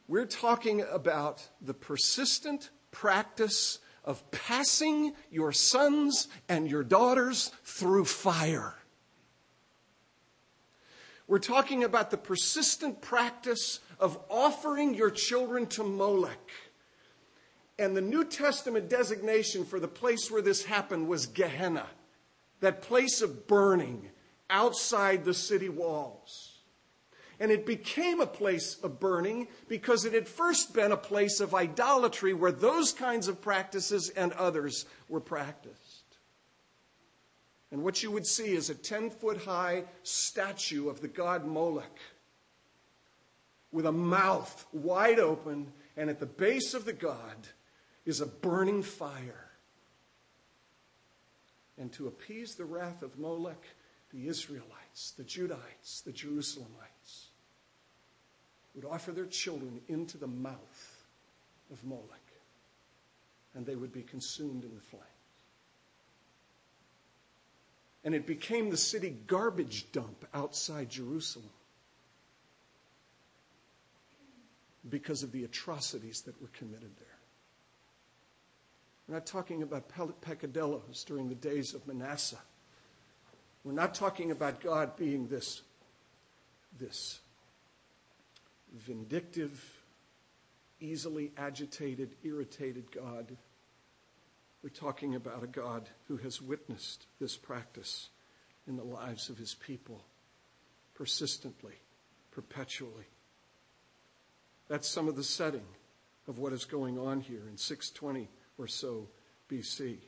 We're 0.08 0.26
talking 0.26 0.80
about 0.80 1.46
the 1.60 1.74
persistent 1.74 2.70
practice 2.90 3.78
of 4.04 4.28
passing 4.32 5.12
your 5.30 5.52
sons 5.52 6.26
and 6.48 6.68
your 6.68 6.82
daughters 6.82 7.52
through 7.62 8.06
fire. 8.06 8.74
We're 11.28 11.38
talking 11.38 11.84
about 11.84 12.10
the 12.10 12.18
persistent 12.18 13.00
practice 13.00 13.78
of 13.98 14.18
offering 14.28 14.94
your 14.94 15.10
children 15.10 15.66
to 15.66 15.84
Molech. 15.84 16.50
And 17.78 17.96
the 17.96 18.00
New 18.00 18.24
Testament 18.24 18.88
designation 18.88 19.64
for 19.64 19.80
the 19.80 19.88
place 19.88 20.30
where 20.30 20.42
this 20.42 20.64
happened 20.64 21.08
was 21.08 21.26
Gehenna, 21.26 21.86
that 22.60 22.82
place 22.82 23.20
of 23.20 23.46
burning 23.46 24.10
outside 24.48 25.24
the 25.24 25.34
city 25.34 25.68
walls. 25.68 26.50
And 27.40 27.50
it 27.50 27.66
became 27.66 28.20
a 28.20 28.26
place 28.26 28.78
of 28.82 29.00
burning 29.00 29.48
because 29.68 30.04
it 30.04 30.12
had 30.12 30.28
first 30.28 30.72
been 30.72 30.92
a 30.92 30.96
place 30.96 31.40
of 31.40 31.52
idolatry 31.52 32.32
where 32.32 32.52
those 32.52 32.92
kinds 32.92 33.26
of 33.26 33.42
practices 33.42 34.08
and 34.10 34.32
others 34.34 34.86
were 35.08 35.20
practiced. 35.20 36.04
And 37.72 37.82
what 37.82 38.04
you 38.04 38.12
would 38.12 38.26
see 38.26 38.54
is 38.54 38.70
a 38.70 38.74
10 38.74 39.10
foot 39.10 39.38
high 39.38 39.82
statue 40.04 40.88
of 40.88 41.00
the 41.00 41.08
god 41.08 41.44
Molech 41.44 41.98
with 43.74 43.86
a 43.86 43.92
mouth 43.92 44.66
wide 44.72 45.18
open, 45.18 45.72
and 45.96 46.08
at 46.08 46.20
the 46.20 46.26
base 46.26 46.74
of 46.74 46.84
the 46.84 46.92
god 46.92 47.48
is 48.06 48.20
a 48.20 48.26
burning 48.26 48.84
fire. 48.84 49.50
And 51.76 51.92
to 51.94 52.06
appease 52.06 52.54
the 52.54 52.64
wrath 52.64 53.02
of 53.02 53.18
Molech, 53.18 53.60
the 54.12 54.28
Israelites, 54.28 55.10
the 55.16 55.24
Judahites, 55.24 56.04
the 56.04 56.12
Jerusalemites 56.12 57.30
would 58.76 58.84
offer 58.84 59.10
their 59.10 59.26
children 59.26 59.80
into 59.88 60.18
the 60.18 60.28
mouth 60.28 61.04
of 61.72 61.82
Molech, 61.82 62.06
and 63.56 63.66
they 63.66 63.74
would 63.74 63.92
be 63.92 64.02
consumed 64.02 64.62
in 64.62 64.72
the 64.72 64.80
flames. 64.82 65.04
And 68.04 68.14
it 68.14 68.24
became 68.24 68.70
the 68.70 68.76
city 68.76 69.16
garbage 69.26 69.90
dump 69.90 70.24
outside 70.32 70.90
Jerusalem. 70.90 71.50
Because 74.88 75.22
of 75.22 75.32
the 75.32 75.44
atrocities 75.44 76.22
that 76.22 76.40
were 76.40 76.48
committed 76.48 76.90
there. 76.98 77.08
We're 79.08 79.14
not 79.14 79.26
talking 79.26 79.62
about 79.62 79.88
peccadillos 80.20 81.04
during 81.06 81.28
the 81.28 81.34
days 81.34 81.74
of 81.74 81.86
Manasseh. 81.86 82.40
We're 83.64 83.72
not 83.72 83.94
talking 83.94 84.30
about 84.30 84.60
God 84.60 84.96
being 84.96 85.26
this, 85.28 85.62
this 86.78 87.20
vindictive, 88.74 89.62
easily 90.80 91.32
agitated, 91.36 92.14
irritated 92.22 92.90
God. 92.92 93.36
We're 94.62 94.70
talking 94.70 95.14
about 95.14 95.42
a 95.42 95.46
God 95.46 95.88
who 96.08 96.16
has 96.18 96.40
witnessed 96.40 97.06
this 97.20 97.36
practice 97.36 98.08
in 98.66 98.76
the 98.76 98.84
lives 98.84 99.28
of 99.28 99.36
his 99.36 99.54
people 99.54 100.02
persistently, 100.94 101.74
perpetually. 102.30 103.04
That's 104.68 104.88
some 104.88 105.08
of 105.08 105.16
the 105.16 105.24
setting 105.24 105.66
of 106.26 106.38
what 106.38 106.52
is 106.52 106.64
going 106.64 106.98
on 106.98 107.20
here 107.20 107.42
in 107.50 107.56
620 107.56 108.28
or 108.58 108.66
so 108.66 109.08
BC. 109.50 109.98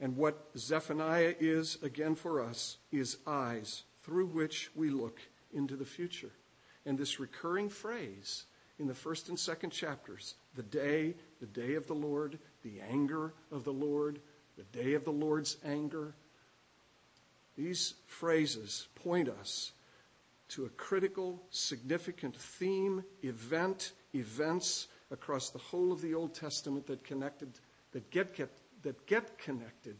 And 0.00 0.16
what 0.16 0.48
Zephaniah 0.56 1.34
is, 1.38 1.78
again 1.82 2.14
for 2.14 2.40
us, 2.40 2.78
is 2.90 3.18
eyes 3.26 3.84
through 4.02 4.26
which 4.26 4.70
we 4.74 4.90
look 4.90 5.20
into 5.52 5.76
the 5.76 5.84
future. 5.84 6.32
And 6.86 6.98
this 6.98 7.20
recurring 7.20 7.68
phrase 7.68 8.46
in 8.78 8.86
the 8.86 8.94
first 8.94 9.28
and 9.28 9.38
second 9.38 9.70
chapters 9.70 10.34
the 10.56 10.62
day, 10.62 11.14
the 11.40 11.46
day 11.46 11.74
of 11.74 11.86
the 11.86 11.94
Lord, 11.94 12.38
the 12.62 12.80
anger 12.90 13.34
of 13.52 13.64
the 13.64 13.72
Lord, 13.72 14.20
the 14.56 14.78
day 14.78 14.94
of 14.94 15.04
the 15.04 15.12
Lord's 15.12 15.58
anger. 15.64 16.14
These 17.56 17.94
phrases 18.06 18.88
point 18.94 19.28
us 19.28 19.72
to 20.50 20.64
a 20.64 20.68
critical, 20.70 21.42
significant 21.50 22.36
theme, 22.36 23.04
event, 23.22 23.92
events 24.14 24.88
across 25.10 25.50
the 25.50 25.58
whole 25.58 25.92
of 25.92 26.00
the 26.00 26.14
Old 26.14 26.34
Testament 26.34 26.86
that 26.86 27.04
connected, 27.04 27.48
that 27.92 28.10
get, 28.10 28.34
get, 28.34 28.50
that 28.82 29.06
get 29.06 29.38
connected 29.38 29.96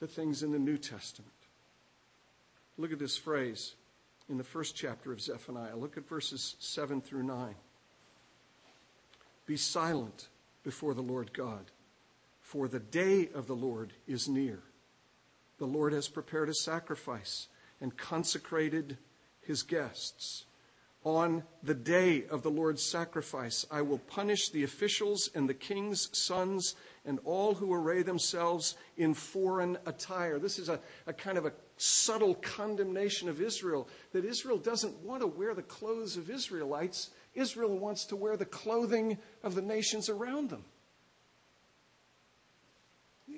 to 0.00 0.06
things 0.06 0.42
in 0.42 0.52
the 0.52 0.58
New 0.58 0.78
Testament. 0.78 1.32
Look 2.78 2.92
at 2.92 2.98
this 2.98 3.16
phrase 3.16 3.74
in 4.28 4.38
the 4.38 4.44
first 4.44 4.76
chapter 4.76 5.12
of 5.12 5.20
Zephaniah. 5.20 5.76
Look 5.76 5.96
at 5.96 6.08
verses 6.08 6.56
7 6.58 7.00
through 7.00 7.22
9. 7.22 7.54
Be 9.46 9.56
silent 9.56 10.28
before 10.62 10.94
the 10.94 11.02
Lord 11.02 11.32
God, 11.32 11.70
for 12.42 12.68
the 12.68 12.80
day 12.80 13.28
of 13.34 13.46
the 13.46 13.54
Lord 13.54 13.92
is 14.06 14.28
near. 14.28 14.58
The 15.58 15.66
Lord 15.66 15.92
has 15.92 16.08
prepared 16.08 16.48
a 16.48 16.54
sacrifice 16.54 17.48
and 17.80 17.96
consecrated 17.96 18.98
his 19.46 19.62
guests. 19.62 20.44
On 21.04 21.44
the 21.62 21.74
day 21.74 22.24
of 22.30 22.42
the 22.42 22.50
Lord's 22.50 22.82
sacrifice, 22.82 23.64
I 23.70 23.82
will 23.82 23.98
punish 23.98 24.48
the 24.48 24.64
officials 24.64 25.30
and 25.36 25.48
the 25.48 25.54
king's 25.54 26.08
sons 26.12 26.74
and 27.04 27.20
all 27.24 27.54
who 27.54 27.72
array 27.72 28.02
themselves 28.02 28.76
in 28.96 29.14
foreign 29.14 29.78
attire. 29.86 30.40
This 30.40 30.58
is 30.58 30.68
a, 30.68 30.80
a 31.06 31.12
kind 31.12 31.38
of 31.38 31.46
a 31.46 31.52
subtle 31.76 32.34
condemnation 32.34 33.28
of 33.28 33.40
Israel 33.40 33.88
that 34.10 34.24
Israel 34.24 34.58
doesn't 34.58 34.98
want 35.04 35.20
to 35.20 35.28
wear 35.28 35.54
the 35.54 35.62
clothes 35.62 36.16
of 36.16 36.28
Israelites. 36.28 37.10
Israel 37.36 37.78
wants 37.78 38.06
to 38.06 38.16
wear 38.16 38.36
the 38.36 38.44
clothing 38.44 39.16
of 39.44 39.54
the 39.54 39.62
nations 39.62 40.08
around 40.08 40.50
them. 40.50 40.64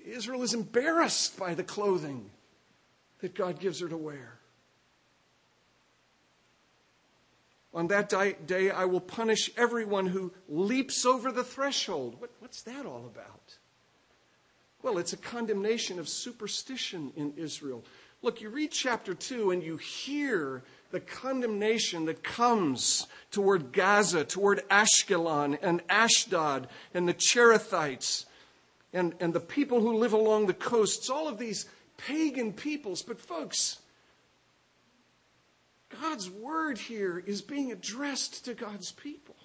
Israel 0.07 0.43
is 0.43 0.55
embarrassed 0.55 1.39
by 1.39 1.53
the 1.53 1.65
clothing 1.65 2.31
that 3.19 3.35
God 3.35 3.61
gives 3.61 3.81
her 3.81 3.89
to 3.89 3.97
wear. 3.97 4.38
On 7.75 7.89
that 7.89 8.09
day, 8.47 8.71
I 8.71 8.85
will 8.87 9.01
punish 9.01 9.51
everyone 9.57 10.07
who 10.07 10.33
leaps 10.49 11.05
over 11.05 11.31
the 11.31 11.45
threshold. 11.45 12.21
What, 12.21 12.31
what's 12.41 12.63
that 12.63 12.87
all 12.87 13.05
about? 13.07 13.59
Well, 14.83 14.99
it's 14.99 15.13
a 15.13 15.19
condemnation 15.19 15.99
of 15.99 16.09
superstition 16.09 17.13
in 17.17 17.35
Israel. 17.37 17.85
Look, 18.23 18.41
you 18.41 18.49
read 18.49 18.71
chapter 18.71 19.15
2 19.15 19.51
and 19.51 19.63
you 19.63 19.77
hear 19.77 20.63
the 20.91 21.01
condemnation 21.01 22.07
that 22.07 22.23
comes 22.23 23.07
toward 23.31 23.73
Gaza, 23.73 24.25
toward 24.25 24.67
Ashkelon 24.71 25.59
and 25.61 25.83
Ashdod 25.89 26.69
and 26.95 27.07
the 27.07 27.15
Cherethites 27.15 28.25
and, 28.93 29.15
and 29.21 29.35
the 29.35 29.41
people 29.41 29.81
who 29.81 29.99
live 29.99 30.15
along 30.15 30.47
the 30.47 30.55
coasts, 30.55 31.11
all 31.11 31.29
of 31.29 31.39
these 31.39 31.67
pagan 31.99 32.53
peoples. 32.53 33.03
But, 33.03 33.21
folks, 33.21 33.79
God's 35.89 36.31
word 36.31 36.79
here 36.79 37.23
is 37.25 37.43
being 37.43 37.73
addressed 37.73 38.45
to 38.45 38.55
God's 38.55 38.93
people. 38.93 39.37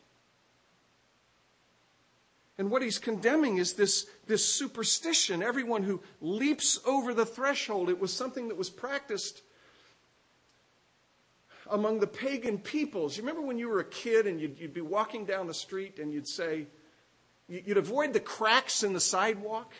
And 2.57 2.69
what 2.69 2.81
he's 2.81 2.99
condemning 2.99 3.57
is 3.57 3.73
this, 3.73 4.05
this 4.27 4.45
superstition. 4.45 5.41
Everyone 5.41 5.83
who 5.83 6.01
leaps 6.21 6.79
over 6.85 7.13
the 7.13 7.25
threshold, 7.25 7.89
it 7.89 7.99
was 7.99 8.13
something 8.13 8.49
that 8.49 8.57
was 8.57 8.69
practiced 8.69 9.41
among 11.71 11.99
the 11.99 12.07
pagan 12.07 12.59
peoples. 12.59 13.17
You 13.17 13.23
remember 13.23 13.41
when 13.41 13.57
you 13.57 13.69
were 13.69 13.79
a 13.79 13.85
kid 13.85 14.27
and 14.27 14.39
you'd, 14.39 14.59
you'd 14.59 14.73
be 14.73 14.81
walking 14.81 15.25
down 15.25 15.47
the 15.47 15.53
street 15.53 15.97
and 15.97 16.13
you'd 16.13 16.27
say, 16.27 16.67
you'd 17.47 17.77
avoid 17.77 18.13
the 18.13 18.19
cracks 18.19 18.83
in 18.83 18.93
the 18.93 18.99
sidewalk? 18.99 19.73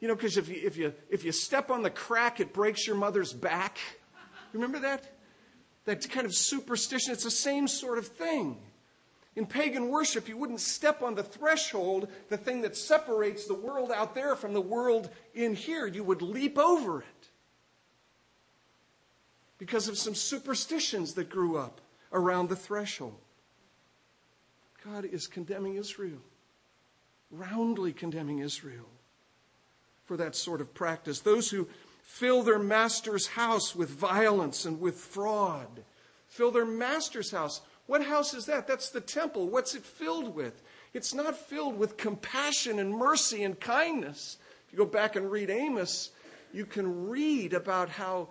You 0.00 0.08
know, 0.08 0.14
because 0.14 0.38
if 0.38 0.48
you, 0.48 0.62
if, 0.64 0.78
you, 0.78 0.94
if 1.10 1.24
you 1.24 1.32
step 1.32 1.70
on 1.70 1.82
the 1.82 1.90
crack, 1.90 2.40
it 2.40 2.54
breaks 2.54 2.86
your 2.86 2.96
mother's 2.96 3.34
back. 3.34 3.78
Remember 4.52 4.78
that? 4.80 5.04
That 5.84 6.08
kind 6.10 6.26
of 6.26 6.34
superstition. 6.34 7.12
It's 7.12 7.24
the 7.24 7.30
same 7.30 7.68
sort 7.68 7.98
of 7.98 8.06
thing. 8.06 8.56
In 9.36 9.46
pagan 9.46 9.88
worship, 9.88 10.28
you 10.28 10.36
wouldn't 10.36 10.60
step 10.60 11.02
on 11.02 11.14
the 11.14 11.22
threshold, 11.22 12.08
the 12.28 12.36
thing 12.36 12.62
that 12.62 12.76
separates 12.76 13.46
the 13.46 13.54
world 13.54 13.92
out 13.92 14.14
there 14.14 14.34
from 14.34 14.52
the 14.52 14.60
world 14.60 15.08
in 15.34 15.54
here. 15.54 15.86
You 15.86 16.04
would 16.04 16.20
leap 16.20 16.58
over 16.58 17.00
it 17.00 17.28
because 19.58 19.88
of 19.88 19.96
some 19.96 20.14
superstitions 20.14 21.14
that 21.14 21.30
grew 21.30 21.56
up 21.56 21.80
around 22.12 22.48
the 22.48 22.56
threshold. 22.56 23.14
God 24.84 25.04
is 25.04 25.26
condemning 25.26 25.76
Israel, 25.76 26.20
roundly 27.30 27.92
condemning 27.92 28.40
Israel 28.40 28.88
for 30.06 30.16
that 30.16 30.34
sort 30.34 30.60
of 30.60 30.74
practice. 30.74 31.20
Those 31.20 31.50
who 31.50 31.68
fill 32.12 32.42
their 32.42 32.58
master's 32.58 33.28
house 33.28 33.74
with 33.74 33.90
violence 33.90 34.64
and 34.64 34.80
with 34.80 34.96
fraud, 34.96 35.84
fill 36.28 36.50
their 36.50 36.66
master's 36.66 37.30
house 37.30 37.60
what 37.90 38.04
house 38.04 38.34
is 38.34 38.46
that? 38.46 38.68
That's 38.68 38.90
the 38.90 39.00
temple. 39.00 39.48
What's 39.48 39.74
it 39.74 39.82
filled 39.82 40.32
with? 40.32 40.62
It's 40.94 41.12
not 41.12 41.36
filled 41.36 41.76
with 41.76 41.96
compassion 41.96 42.78
and 42.78 42.94
mercy 42.94 43.42
and 43.42 43.58
kindness. 43.58 44.38
If 44.64 44.72
you 44.72 44.78
go 44.78 44.84
back 44.84 45.16
and 45.16 45.28
read 45.28 45.50
Amos, 45.50 46.10
you 46.52 46.66
can 46.66 47.08
read 47.08 47.52
about 47.52 47.88
how 47.88 48.28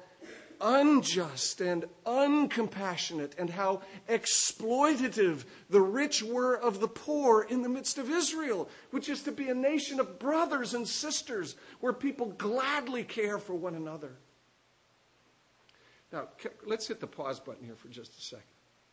unjust 0.62 1.62
and 1.62 1.86
uncompassionate 2.06 3.32
and 3.38 3.50
how 3.50 3.82
exploitative 4.10 5.46
the 5.70 5.82
rich 5.82 6.24
were 6.24 6.56
of 6.56 6.80
the 6.80 6.88
poor 6.88 7.44
in 7.44 7.62
the 7.62 7.70
midst 7.70 7.98
of 7.98 8.10
Israel, 8.10 8.70
which 8.92 9.10
is 9.10 9.24
to 9.24 9.32
be 9.32 9.50
a 9.50 9.54
nation 9.54 10.00
of 10.00 10.20
brothers 10.20 10.74
and 10.74 10.88
sisters 10.88 11.56
where 11.80 11.94
people 11.94 12.28
gladly 12.38 13.04
care 13.04 13.38
for 13.38 13.54
one 13.54 13.76
another. 13.76 14.12
Now, 16.12 16.30
let's 16.66 16.88
hit 16.88 17.00
the 17.00 17.08
pause 17.08 17.40
button 17.40 17.64
here 17.64 17.76
for 17.76 17.88
just 17.88 18.18
a 18.18 18.22
second. 18.22 18.46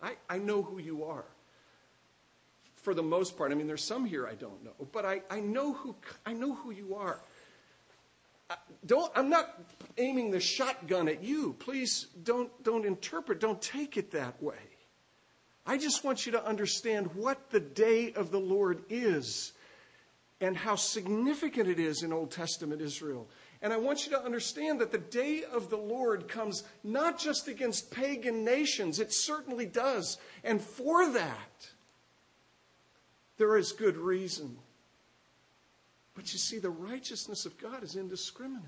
I, 0.02 0.12
I 0.28 0.38
know 0.38 0.62
who 0.62 0.78
you 0.78 1.04
are. 1.04 1.24
For 2.76 2.94
the 2.94 3.02
most 3.02 3.36
part, 3.36 3.50
I 3.50 3.54
mean, 3.54 3.66
there's 3.66 3.82
some 3.82 4.04
here 4.04 4.28
I 4.28 4.34
don't 4.34 4.62
know, 4.62 4.86
but 4.92 5.04
I, 5.04 5.22
I 5.30 5.40
know 5.40 5.72
who 5.72 5.96
I 6.24 6.32
know 6.32 6.54
who 6.54 6.70
you 6.70 6.94
are. 6.94 7.20
Don't, 8.84 9.10
I'm 9.16 9.28
not 9.28 9.60
aiming 9.98 10.30
the 10.30 10.40
shotgun 10.40 11.08
at 11.08 11.22
you. 11.22 11.54
Please 11.58 12.06
don't 12.22 12.50
don't 12.62 12.84
interpret. 12.84 13.40
Don't 13.40 13.60
take 13.60 13.96
it 13.96 14.12
that 14.12 14.40
way. 14.42 14.54
I 15.66 15.78
just 15.78 16.04
want 16.04 16.26
you 16.26 16.32
to 16.32 16.46
understand 16.46 17.12
what 17.14 17.50
the 17.50 17.58
day 17.58 18.12
of 18.12 18.30
the 18.30 18.38
Lord 18.38 18.84
is 18.88 19.52
and 20.40 20.56
how 20.56 20.76
significant 20.76 21.68
it 21.68 21.80
is 21.80 22.02
in 22.02 22.12
Old 22.12 22.30
Testament 22.30 22.80
Israel. 22.80 23.28
And 23.62 23.72
I 23.72 23.78
want 23.78 24.04
you 24.04 24.12
to 24.12 24.22
understand 24.22 24.80
that 24.80 24.92
the 24.92 24.98
day 24.98 25.42
of 25.42 25.70
the 25.70 25.78
Lord 25.78 26.28
comes 26.28 26.62
not 26.84 27.18
just 27.18 27.48
against 27.48 27.90
pagan 27.90 28.44
nations, 28.44 29.00
it 29.00 29.12
certainly 29.12 29.66
does. 29.66 30.18
And 30.44 30.60
for 30.60 31.10
that, 31.12 31.70
there 33.38 33.56
is 33.56 33.72
good 33.72 33.96
reason. 33.96 34.58
But 36.16 36.32
you 36.32 36.38
see, 36.38 36.58
the 36.58 36.70
righteousness 36.70 37.44
of 37.44 37.58
God 37.58 37.84
is 37.84 37.94
indiscriminate, 37.94 38.64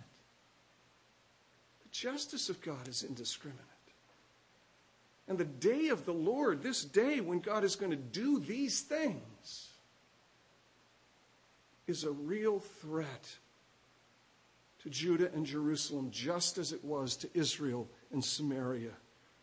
the 1.83 1.89
justice 1.91 2.51
of 2.51 2.61
God 2.61 2.87
is 2.87 3.03
indiscriminate. 3.03 3.65
And 5.27 5.37
the 5.37 5.45
day 5.45 5.89
of 5.89 6.07
the 6.07 6.13
Lord, 6.13 6.63
this 6.63 6.85
day 6.85 7.21
when 7.21 7.41
God 7.41 7.65
is 7.65 7.77
going 7.77 7.91
to 7.91 7.97
do 7.97 8.39
these 8.39 8.81
things, 8.81 9.69
is 11.87 12.05
a 12.05 12.11
real 12.11 12.61
threat 12.61 13.37
to 14.83 14.91
Judah 14.91 15.31
and 15.35 15.45
Jerusalem, 15.45 16.11
just 16.11 16.59
as 16.59 16.73
it 16.73 16.85
was 16.85 17.17
to 17.17 17.29
Israel 17.35 17.89
and 18.13 18.25
Samaria 18.25 18.93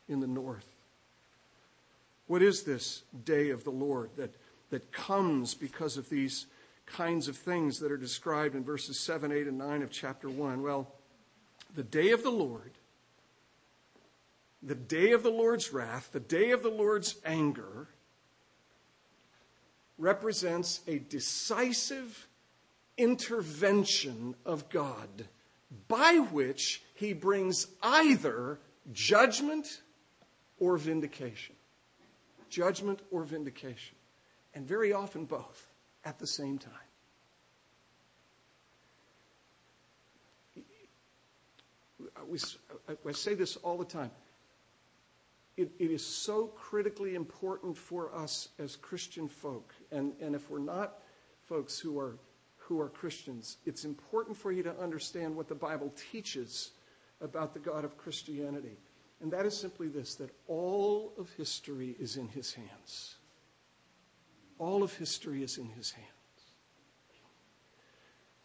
in 0.07 0.19
the 0.19 0.27
north. 0.27 0.67
What 2.27 2.41
is 2.41 2.63
this 2.63 3.03
day 3.25 3.49
of 3.49 3.63
the 3.63 3.71
Lord 3.71 4.11
that, 4.15 4.33
that 4.69 4.91
comes 4.91 5.53
because 5.53 5.97
of 5.97 6.09
these 6.09 6.45
kinds 6.85 7.27
of 7.27 7.35
things 7.35 7.79
that 7.79 7.91
are 7.91 7.97
described 7.97 8.55
in 8.55 8.63
verses 8.63 8.99
7, 8.99 9.31
8, 9.31 9.47
and 9.47 9.57
9 9.57 9.81
of 9.81 9.91
chapter 9.91 10.29
1? 10.29 10.61
Well, 10.61 10.91
the 11.75 11.83
day 11.83 12.11
of 12.11 12.23
the 12.23 12.31
Lord, 12.31 12.71
the 14.63 14.75
day 14.75 15.11
of 15.11 15.23
the 15.23 15.31
Lord's 15.31 15.73
wrath, 15.73 16.11
the 16.11 16.19
day 16.19 16.51
of 16.51 16.63
the 16.63 16.69
Lord's 16.69 17.15
anger, 17.25 17.87
represents 19.97 20.81
a 20.87 20.99
decisive 20.99 22.27
intervention 22.97 24.35
of 24.45 24.69
God 24.69 25.27
by 25.87 26.17
which 26.31 26.81
he 26.93 27.13
brings 27.13 27.67
either 27.81 28.59
judgment 28.93 29.81
or 30.59 30.77
vindication. 30.77 31.55
Judgment 32.49 32.99
or 33.11 33.23
vindication. 33.23 33.95
And 34.53 34.65
very 34.65 34.93
often 34.93 35.25
both 35.25 35.67
at 36.05 36.19
the 36.19 36.27
same 36.27 36.57
time. 36.57 36.73
I 43.05 43.11
say 43.11 43.33
this 43.33 43.55
all 43.57 43.77
the 43.77 43.85
time. 43.85 44.11
It, 45.57 45.71
it 45.79 45.91
is 45.91 46.05
so 46.05 46.47
critically 46.47 47.15
important 47.15 47.77
for 47.77 48.13
us 48.13 48.49
as 48.59 48.75
Christian 48.75 49.27
folk. 49.27 49.73
And, 49.91 50.13
and 50.21 50.35
if 50.35 50.49
we're 50.49 50.59
not 50.59 50.99
folks 51.45 51.79
who 51.79 51.97
are, 51.97 52.17
who 52.57 52.79
are 52.79 52.89
Christians, 52.89 53.57
it's 53.65 53.85
important 53.85 54.35
for 54.35 54.51
you 54.51 54.63
to 54.63 54.77
understand 54.79 55.35
what 55.35 55.47
the 55.47 55.55
Bible 55.55 55.93
teaches 56.11 56.71
about 57.21 57.53
the 57.53 57.59
God 57.59 57.85
of 57.85 57.97
Christianity. 57.97 58.77
And 59.21 59.31
that 59.31 59.45
is 59.45 59.57
simply 59.57 59.87
this 59.87 60.15
that 60.15 60.29
all 60.47 61.13
of 61.17 61.29
history 61.37 61.95
is 61.99 62.17
in 62.17 62.27
his 62.27 62.53
hands. 62.53 63.15
All 64.57 64.83
of 64.83 64.93
history 64.95 65.43
is 65.43 65.57
in 65.57 65.69
his 65.69 65.91
hands. 65.91 66.09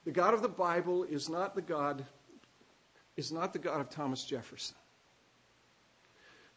The 0.04 0.10
God 0.10 0.34
of 0.34 0.42
the 0.42 0.48
Bible 0.48 1.04
is 1.04 1.28
not 1.28 1.54
the 1.54 1.62
God 1.62 2.04
is 3.16 3.30
not 3.30 3.52
the 3.52 3.58
God 3.58 3.80
of 3.80 3.90
Thomas 3.90 4.24
Jefferson. 4.24 4.76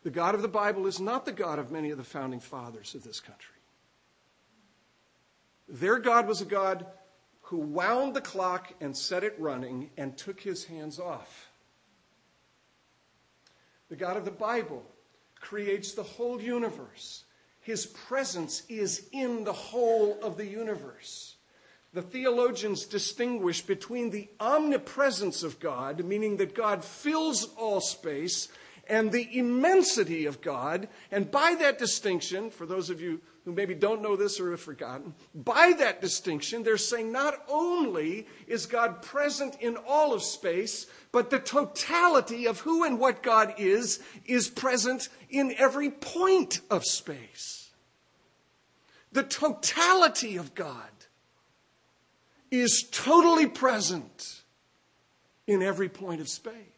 The 0.04 0.10
God 0.10 0.36
of 0.36 0.42
the 0.42 0.48
Bible 0.48 0.88
is 0.88 1.00
not 1.00 1.26
the 1.26 1.32
God 1.32 1.60
of 1.60 1.72
many 1.72 1.92
of 1.92 1.98
the 1.98 2.04
founding 2.04 2.40
fathers 2.40 2.96
of 2.96 3.04
this 3.04 3.20
country. 3.20 3.56
Their 5.68 6.00
God 6.00 6.28
was 6.28 6.42
a 6.42 6.46
God 6.46 6.86
who 7.42 7.58
wound 7.58 8.14
the 8.14 8.22
clock 8.22 8.74
and 8.80 8.96
set 8.96 9.24
it 9.24 9.36
running 9.38 9.90
and 9.98 10.18
took 10.18 10.40
his 10.40 10.66
hands 10.66 11.00
off. 11.00 11.50
The 13.90 13.96
God 13.96 14.18
of 14.18 14.26
the 14.26 14.32
Bible 14.32 14.84
creates 15.40 15.94
the 15.94 16.04
whole 16.04 16.42
universe. 16.42 17.24
His 17.64 17.86
presence 17.86 18.64
is 18.68 19.08
in 19.12 19.46
the 19.46 19.54
whole 19.54 20.20
of 20.22 20.38
the 20.38 20.46
universe. 20.46 21.38
The 21.94 22.02
theologians 22.02 22.86
distinguish 22.86 23.62
between 23.62 24.10
the 24.10 24.28
omnipresence 24.40 25.44
of 25.44 25.60
God, 25.60 26.04
meaning 26.04 26.38
that 26.38 26.56
God 26.56 26.84
fills 26.84 27.54
all 27.56 27.80
space, 27.80 28.50
and 28.88 29.12
the 29.12 29.38
immensity 29.38 30.26
of 30.26 30.42
God. 30.42 30.88
And 31.12 31.30
by 31.30 31.56
that 31.60 31.78
distinction, 31.78 32.50
for 32.50 32.66
those 32.66 32.90
of 32.90 33.02
you 33.02 33.22
who 33.46 33.54
maybe 33.54 33.74
don't 33.74 34.02
know 34.02 34.16
this 34.16 34.40
or 34.40 34.52
have 34.52 34.60
forgotten, 34.60 35.14
by 35.34 35.74
that 35.80 36.02
distinction, 36.02 36.64
they're 36.64 36.78
saying 36.78 37.12
not 37.12 37.44
only 37.48 38.28
is 38.48 38.66
God 38.66 39.02
present 39.02 39.58
in 39.62 39.78
all 39.88 40.14
of 40.14 40.24
space, 40.24 40.88
but 41.12 41.30
the 41.30 41.40
totality 41.40 42.48
of 42.48 42.60
who 42.60 42.84
and 42.84 43.00
what 43.00 43.24
God 43.24 43.54
is 43.58 44.02
is 44.26 44.50
present 44.50 45.10
in 45.30 45.54
every 45.58 45.90
point 45.90 46.62
of 46.70 46.84
space. 46.86 47.72
The 49.12 49.24
totality 49.24 50.38
of 50.38 50.56
God 50.56 50.90
is 52.50 52.88
totally 52.92 53.48
present 53.48 54.42
in 55.48 55.62
every 55.62 55.90
point 55.90 56.22
of 56.22 56.28
space. 56.28 56.73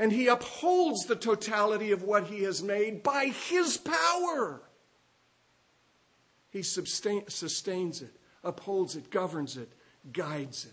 And 0.00 0.10
he 0.10 0.28
upholds 0.28 1.04
the 1.04 1.14
totality 1.14 1.92
of 1.92 2.04
what 2.04 2.28
he 2.28 2.44
has 2.44 2.62
made 2.62 3.02
by 3.02 3.26
his 3.26 3.76
power. 3.76 4.62
He 6.48 6.62
sustains 6.62 8.00
it, 8.00 8.16
upholds 8.42 8.96
it, 8.96 9.10
governs 9.10 9.58
it, 9.58 9.70
guides 10.10 10.64
it. 10.64 10.72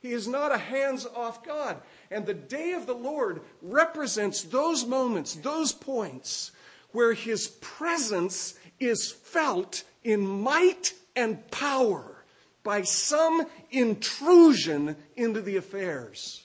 He 0.00 0.12
is 0.12 0.26
not 0.26 0.52
a 0.52 0.58
hands 0.58 1.06
off 1.14 1.44
God. 1.44 1.82
And 2.10 2.24
the 2.24 2.32
day 2.32 2.72
of 2.72 2.86
the 2.86 2.94
Lord 2.94 3.42
represents 3.60 4.40
those 4.40 4.86
moments, 4.86 5.34
those 5.34 5.72
points 5.72 6.50
where 6.92 7.12
his 7.12 7.48
presence 7.60 8.54
is 8.80 9.12
felt 9.12 9.84
in 10.02 10.26
might 10.26 10.94
and 11.14 11.50
power 11.50 12.24
by 12.62 12.82
some 12.84 13.46
intrusion 13.70 14.96
into 15.14 15.42
the 15.42 15.58
affairs 15.58 16.43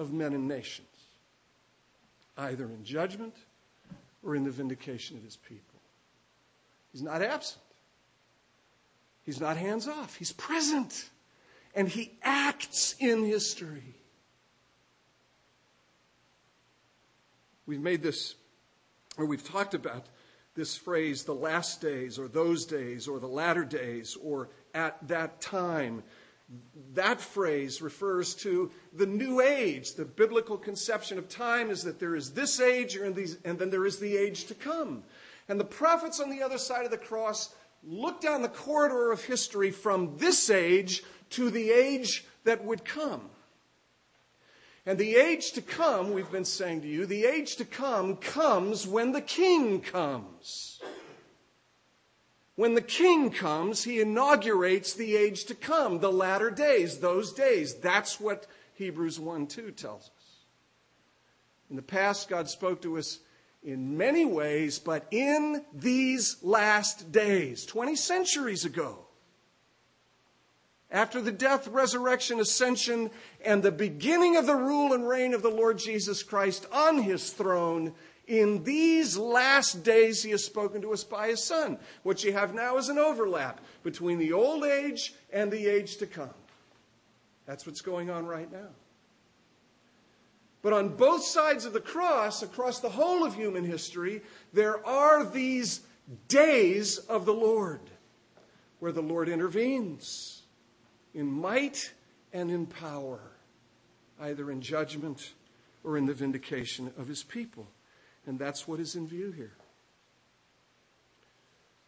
of 0.00 0.14
men 0.14 0.32
and 0.32 0.48
nations, 0.48 0.88
either 2.38 2.64
in 2.64 2.82
judgment 2.84 3.34
or 4.24 4.34
in 4.34 4.44
the 4.44 4.50
vindication 4.50 5.18
of 5.18 5.22
his 5.22 5.36
people. 5.36 5.78
He's 6.90 7.02
not 7.02 7.20
absent. 7.20 7.62
He's 9.26 9.40
not 9.40 9.58
hands 9.58 9.86
off. 9.86 10.16
He's 10.16 10.32
present. 10.32 11.10
And 11.74 11.86
he 11.86 12.12
acts 12.22 12.96
in 12.98 13.24
history. 13.24 13.94
We've 17.66 17.78
made 17.78 18.02
this, 18.02 18.34
or 19.18 19.26
we've 19.26 19.46
talked 19.46 19.74
about 19.74 20.06
this 20.54 20.78
phrase, 20.78 21.24
the 21.24 21.34
last 21.34 21.82
days, 21.82 22.18
or 22.18 22.26
those 22.26 22.64
days, 22.64 23.06
or 23.06 23.20
the 23.20 23.28
latter 23.28 23.64
days, 23.64 24.16
or 24.20 24.48
at 24.74 24.96
that 25.08 25.42
time 25.42 26.02
that 26.94 27.20
phrase 27.20 27.80
refers 27.80 28.34
to 28.34 28.70
the 28.92 29.06
new 29.06 29.40
age. 29.40 29.94
The 29.94 30.04
biblical 30.04 30.58
conception 30.58 31.18
of 31.18 31.28
time 31.28 31.70
is 31.70 31.84
that 31.84 32.00
there 32.00 32.16
is 32.16 32.32
this 32.32 32.60
age 32.60 32.96
and, 32.96 33.14
then 33.14 33.70
there 33.70 33.86
is 33.86 33.98
the 33.98 34.16
age 34.16 34.46
to 34.46 34.54
come. 34.54 35.04
And 35.48 35.60
the 35.60 35.64
prophets 35.64 36.20
on 36.20 36.30
the 36.30 36.42
other 36.42 36.58
side 36.58 36.84
of 36.84 36.90
the 36.90 36.98
cross 36.98 37.54
look 37.84 38.20
down 38.20 38.42
the 38.42 38.48
corridor 38.48 39.12
of 39.12 39.24
history 39.24 39.70
from 39.70 40.16
this 40.16 40.50
age 40.50 41.02
to 41.30 41.50
the 41.50 41.70
age 41.70 42.24
that 42.44 42.64
would 42.64 42.84
come. 42.84 43.30
And 44.86 44.98
the 44.98 45.16
age 45.16 45.52
to 45.52 45.62
come, 45.62 46.12
we've 46.12 46.32
been 46.32 46.44
saying 46.44 46.82
to 46.82 46.88
you, 46.88 47.06
the 47.06 47.26
age 47.26 47.56
to 47.56 47.64
come 47.64 48.16
comes 48.16 48.86
when 48.86 49.12
the 49.12 49.20
king 49.20 49.80
comes. 49.80 50.79
When 52.60 52.74
the 52.74 52.82
king 52.82 53.30
comes, 53.30 53.84
he 53.84 54.02
inaugurates 54.02 54.92
the 54.92 55.16
age 55.16 55.46
to 55.46 55.54
come, 55.54 56.00
the 56.00 56.12
latter 56.12 56.50
days, 56.50 56.98
those 56.98 57.32
days. 57.32 57.76
That's 57.76 58.20
what 58.20 58.46
Hebrews 58.74 59.18
1 59.18 59.46
2 59.46 59.70
tells 59.70 60.02
us. 60.02 60.44
In 61.70 61.76
the 61.76 61.80
past, 61.80 62.28
God 62.28 62.50
spoke 62.50 62.82
to 62.82 62.98
us 62.98 63.20
in 63.62 63.96
many 63.96 64.26
ways, 64.26 64.78
but 64.78 65.06
in 65.10 65.64
these 65.72 66.36
last 66.42 67.10
days, 67.10 67.64
20 67.64 67.96
centuries 67.96 68.66
ago, 68.66 69.06
after 70.90 71.22
the 71.22 71.32
death, 71.32 71.66
resurrection, 71.66 72.40
ascension, 72.40 73.10
and 73.42 73.62
the 73.62 73.72
beginning 73.72 74.36
of 74.36 74.44
the 74.44 74.54
rule 74.54 74.92
and 74.92 75.08
reign 75.08 75.32
of 75.32 75.40
the 75.40 75.48
Lord 75.48 75.78
Jesus 75.78 76.22
Christ 76.22 76.66
on 76.70 76.98
his 76.98 77.30
throne, 77.30 77.94
in 78.30 78.62
these 78.62 79.16
last 79.16 79.82
days, 79.82 80.22
he 80.22 80.30
has 80.30 80.44
spoken 80.44 80.80
to 80.82 80.92
us 80.92 81.02
by 81.02 81.30
his 81.30 81.42
Son. 81.42 81.76
What 82.04 82.22
you 82.22 82.32
have 82.32 82.54
now 82.54 82.76
is 82.76 82.88
an 82.88 82.96
overlap 82.96 83.60
between 83.82 84.18
the 84.18 84.32
old 84.32 84.62
age 84.62 85.14
and 85.32 85.50
the 85.50 85.66
age 85.66 85.96
to 85.96 86.06
come. 86.06 86.30
That's 87.44 87.66
what's 87.66 87.80
going 87.80 88.08
on 88.08 88.26
right 88.26 88.50
now. 88.50 88.68
But 90.62 90.74
on 90.74 90.90
both 90.90 91.24
sides 91.24 91.64
of 91.64 91.72
the 91.72 91.80
cross, 91.80 92.44
across 92.44 92.78
the 92.78 92.88
whole 92.88 93.24
of 93.24 93.34
human 93.34 93.64
history, 93.64 94.22
there 94.52 94.86
are 94.86 95.24
these 95.24 95.80
days 96.28 96.98
of 96.98 97.24
the 97.24 97.34
Lord 97.34 97.80
where 98.78 98.92
the 98.92 99.02
Lord 99.02 99.28
intervenes 99.28 100.42
in 101.14 101.26
might 101.26 101.92
and 102.32 102.48
in 102.48 102.66
power, 102.66 103.18
either 104.20 104.52
in 104.52 104.60
judgment 104.60 105.32
or 105.82 105.96
in 105.96 106.06
the 106.06 106.14
vindication 106.14 106.92
of 106.96 107.08
his 107.08 107.24
people. 107.24 107.66
And 108.26 108.38
that's 108.38 108.68
what 108.68 108.80
is 108.80 108.96
in 108.96 109.06
view 109.06 109.32
here. 109.32 109.56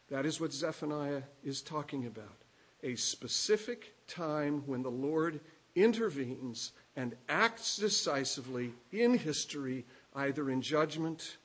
That 0.09 0.25
is 0.25 0.39
what 0.39 0.53
Zephaniah 0.53 1.23
is 1.43 1.61
talking 1.61 2.05
about. 2.05 2.37
A 2.83 2.95
specific 2.95 3.93
time 4.07 4.63
when 4.65 4.83
the 4.83 4.91
Lord 4.91 5.39
intervenes 5.75 6.71
and 6.95 7.15
acts 7.29 7.77
decisively 7.77 8.73
in 8.91 9.17
history, 9.17 9.85
either 10.15 10.49
in 10.49 10.61
judgment 10.61 11.37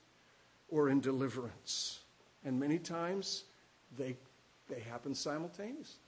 or 0.68 0.90
in 0.90 1.00
deliverance. 1.00 2.00
And 2.44 2.58
many 2.58 2.78
times 2.78 3.44
they, 3.96 4.16
they 4.68 4.80
happen 4.80 5.14
simultaneously. 5.14 6.02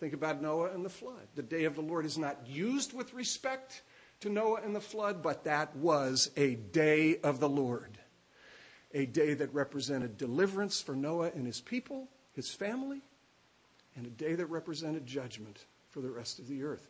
Think 0.00 0.14
about 0.14 0.42
Noah 0.42 0.72
and 0.72 0.84
the 0.84 0.90
flood. 0.90 1.28
The 1.36 1.42
day 1.42 1.64
of 1.64 1.76
the 1.76 1.80
Lord 1.80 2.04
is 2.04 2.18
not 2.18 2.38
used 2.44 2.92
with 2.92 3.14
respect 3.14 3.82
to 4.22 4.30
Noah 4.30 4.60
and 4.64 4.74
the 4.74 4.80
flood, 4.80 5.22
but 5.22 5.44
that 5.44 5.76
was 5.76 6.30
a 6.36 6.54
day 6.54 7.18
of 7.18 7.40
the 7.40 7.48
Lord. 7.48 7.98
A 8.94 9.06
day 9.06 9.34
that 9.34 9.54
represented 9.54 10.18
deliverance 10.18 10.80
for 10.80 10.94
Noah 10.94 11.30
and 11.34 11.46
his 11.46 11.60
people, 11.60 12.08
his 12.34 12.50
family, 12.50 13.02
and 13.96 14.06
a 14.06 14.10
day 14.10 14.34
that 14.34 14.46
represented 14.46 15.06
judgment 15.06 15.66
for 15.90 16.00
the 16.00 16.10
rest 16.10 16.38
of 16.38 16.48
the 16.48 16.62
earth. 16.62 16.88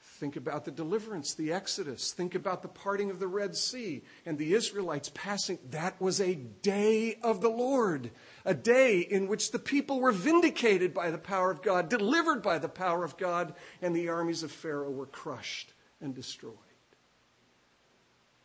Think 0.00 0.36
about 0.36 0.64
the 0.64 0.70
deliverance, 0.70 1.34
the 1.34 1.52
Exodus. 1.52 2.12
Think 2.12 2.34
about 2.34 2.62
the 2.62 2.68
parting 2.68 3.10
of 3.10 3.20
the 3.20 3.28
Red 3.28 3.54
Sea 3.54 4.02
and 4.26 4.36
the 4.36 4.54
Israelites 4.54 5.10
passing. 5.14 5.58
That 5.70 6.00
was 6.00 6.20
a 6.20 6.34
day 6.34 7.18
of 7.22 7.40
the 7.40 7.48
Lord, 7.48 8.10
a 8.44 8.54
day 8.54 8.98
in 8.98 9.28
which 9.28 9.52
the 9.52 9.58
people 9.58 10.00
were 10.00 10.12
vindicated 10.12 10.92
by 10.92 11.10
the 11.10 11.18
power 11.18 11.50
of 11.50 11.62
God, 11.62 11.88
delivered 11.88 12.42
by 12.42 12.58
the 12.58 12.68
power 12.68 13.04
of 13.04 13.16
God, 13.16 13.54
and 13.80 13.94
the 13.94 14.08
armies 14.08 14.42
of 14.42 14.50
Pharaoh 14.50 14.90
were 14.90 15.06
crushed 15.06 15.72
and 16.00 16.14
destroyed. 16.14 16.56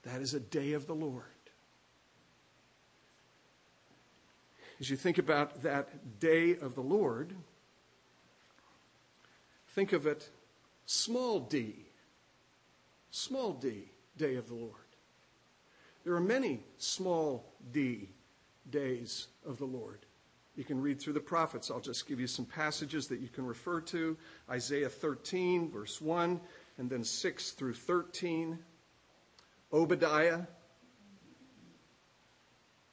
That 0.07 0.21
is 0.21 0.33
a 0.33 0.39
day 0.39 0.71
of 0.71 0.87
the 0.87 0.95
Lord. 0.95 1.23
As 4.79 4.89
you 4.89 4.95
think 4.95 5.17
about 5.17 5.63
that 5.63 6.19
day 6.21 6.55
of 6.55 6.75
the 6.75 6.81
Lord, 6.81 7.33
think 9.75 9.91
of 9.91 10.07
it 10.07 10.29
small 10.85 11.41
d, 11.41 11.75
small 13.11 13.51
d, 13.51 13.89
day 14.17 14.35
of 14.35 14.47
the 14.47 14.55
Lord. 14.55 14.71
There 16.05 16.15
are 16.15 16.21
many 16.21 16.61
small 16.77 17.43
d 17.73 18.07
days 18.69 19.27
of 19.45 19.57
the 19.57 19.65
Lord. 19.65 19.99
You 20.55 20.63
can 20.63 20.79
read 20.79 21.01
through 21.01 21.13
the 21.13 21.19
prophets. 21.19 21.69
I'll 21.69 21.81
just 21.81 22.07
give 22.07 22.21
you 22.21 22.27
some 22.27 22.45
passages 22.45 23.07
that 23.07 23.19
you 23.19 23.27
can 23.27 23.45
refer 23.45 23.81
to 23.81 24.15
Isaiah 24.49 24.89
13, 24.89 25.69
verse 25.69 25.99
1, 25.99 26.39
and 26.77 26.89
then 26.89 27.03
6 27.03 27.51
through 27.51 27.73
13. 27.73 28.57
Obadiah. 29.71 30.41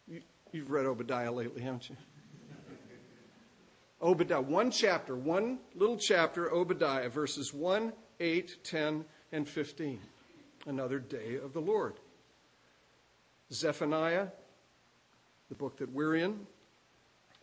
You, 0.07 0.23
have 0.55 0.71
read 0.71 0.87
Obadiah 0.87 1.33
lately, 1.33 1.63
haven't 1.63 1.89
you? 1.89 1.97
Obadiah, 4.03 4.41
one 4.41 4.71
chapter, 4.71 5.17
one 5.17 5.59
little 5.75 5.97
chapter, 5.97 6.53
Obadiah, 6.53 7.09
verses 7.09 7.55
1, 7.55 7.93
8, 8.21 8.57
10, 8.63 9.05
and 9.33 9.49
15. 9.49 10.01
Another 10.67 10.99
day 10.99 11.37
of 11.43 11.53
the 11.53 11.61
Lord. 11.61 11.95
Zephaniah, 13.53 14.29
the 15.49 15.55
book 15.55 15.77
that 15.79 15.91
we're 15.93 16.17
in, 16.17 16.47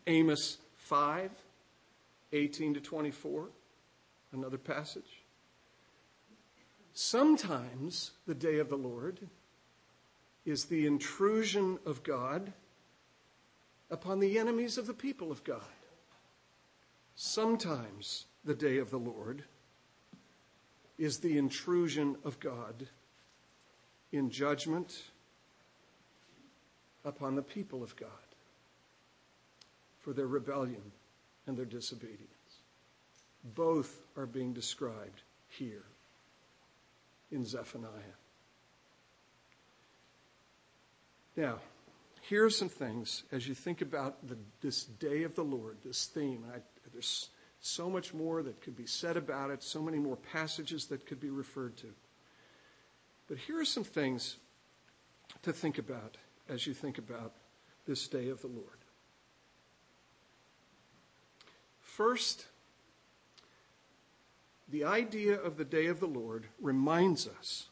Amos 0.08 0.58
5, 0.76 1.32
18 2.34 2.74
to 2.74 2.82
24, 2.82 3.50
another 4.34 4.58
passage. 4.58 5.21
Sometimes 6.94 8.12
the 8.28 8.36
day 8.36 8.60
of 8.60 8.70
the 8.70 8.78
Lord 8.78 9.20
is 10.46 10.66
the 10.66 10.86
intrusion 10.86 11.80
of 11.86 12.04
God 12.04 12.52
upon 13.90 14.20
the 14.20 14.38
enemies 14.38 14.78
of 14.78 14.88
the 14.88 14.94
people 14.94 15.32
of 15.32 15.44
God. 15.44 15.62
Sometimes 17.16 18.26
the 18.44 18.56
day 18.56 18.78
of 18.78 18.90
the 18.90 19.00
Lord 19.00 19.44
is 20.98 21.20
the 21.20 21.38
intrusion 21.38 22.16
of 22.24 22.40
God 22.40 22.88
in 24.12 24.30
judgment 24.30 25.04
upon 27.06 27.36
the 27.36 27.42
people 27.42 27.84
of 27.84 27.96
God 27.96 28.10
for 30.00 30.14
their 30.14 30.28
rebellion 30.28 30.92
and 31.48 31.58
their 31.58 31.66
disobedience. 31.66 32.28
Both 33.56 34.02
are 34.18 34.26
being 34.26 34.54
described 34.54 35.22
here 35.48 35.84
in 37.32 37.46
Zephaniah. 37.46 37.90
Now, 41.36 41.60
here 42.22 42.46
are 42.46 42.50
some 42.50 42.70
things 42.70 43.24
as 43.32 43.48
you 43.48 43.56
think 43.56 43.82
about 43.82 44.28
the, 44.28 44.38
this 44.62 44.84
day 44.84 45.24
of 45.24 45.36
the 45.36 45.44
Lord, 45.44 45.78
this 45.84 46.06
theme. 46.06 46.44
I, 46.54 46.60
there's 46.92 47.30
so 47.62 47.90
much 47.90 48.14
more 48.14 48.44
that 48.44 48.62
could 48.62 48.76
be 48.76 48.86
said 48.86 49.18
about 49.18 49.50
it, 49.50 49.64
so 49.64 49.82
many 49.82 49.98
more 49.98 50.18
passages 50.18 50.86
that 50.88 51.06
could 51.06 51.20
be 51.20 51.30
referred 51.30 51.78
to. 51.78 51.88
But 53.28 53.38
here 53.38 53.60
are 53.60 53.66
some 53.66 53.84
things 53.84 54.38
to 55.44 55.54
think 55.54 55.78
about 55.78 56.18
as 56.50 56.68
you 56.68 56.74
think 56.74 56.98
about 56.98 57.34
this 57.86 58.08
day 58.08 58.30
of 58.30 58.42
the 58.42 58.48
Lord. 58.48 58.68
First, 61.80 62.46
the 64.72 64.86
idea 64.86 65.36
of 65.36 65.58
the 65.58 65.66
day 65.66 65.88
of 65.88 66.00
the 66.00 66.08
Lord 66.08 66.48
reminds 66.60 67.28
us 67.28 67.68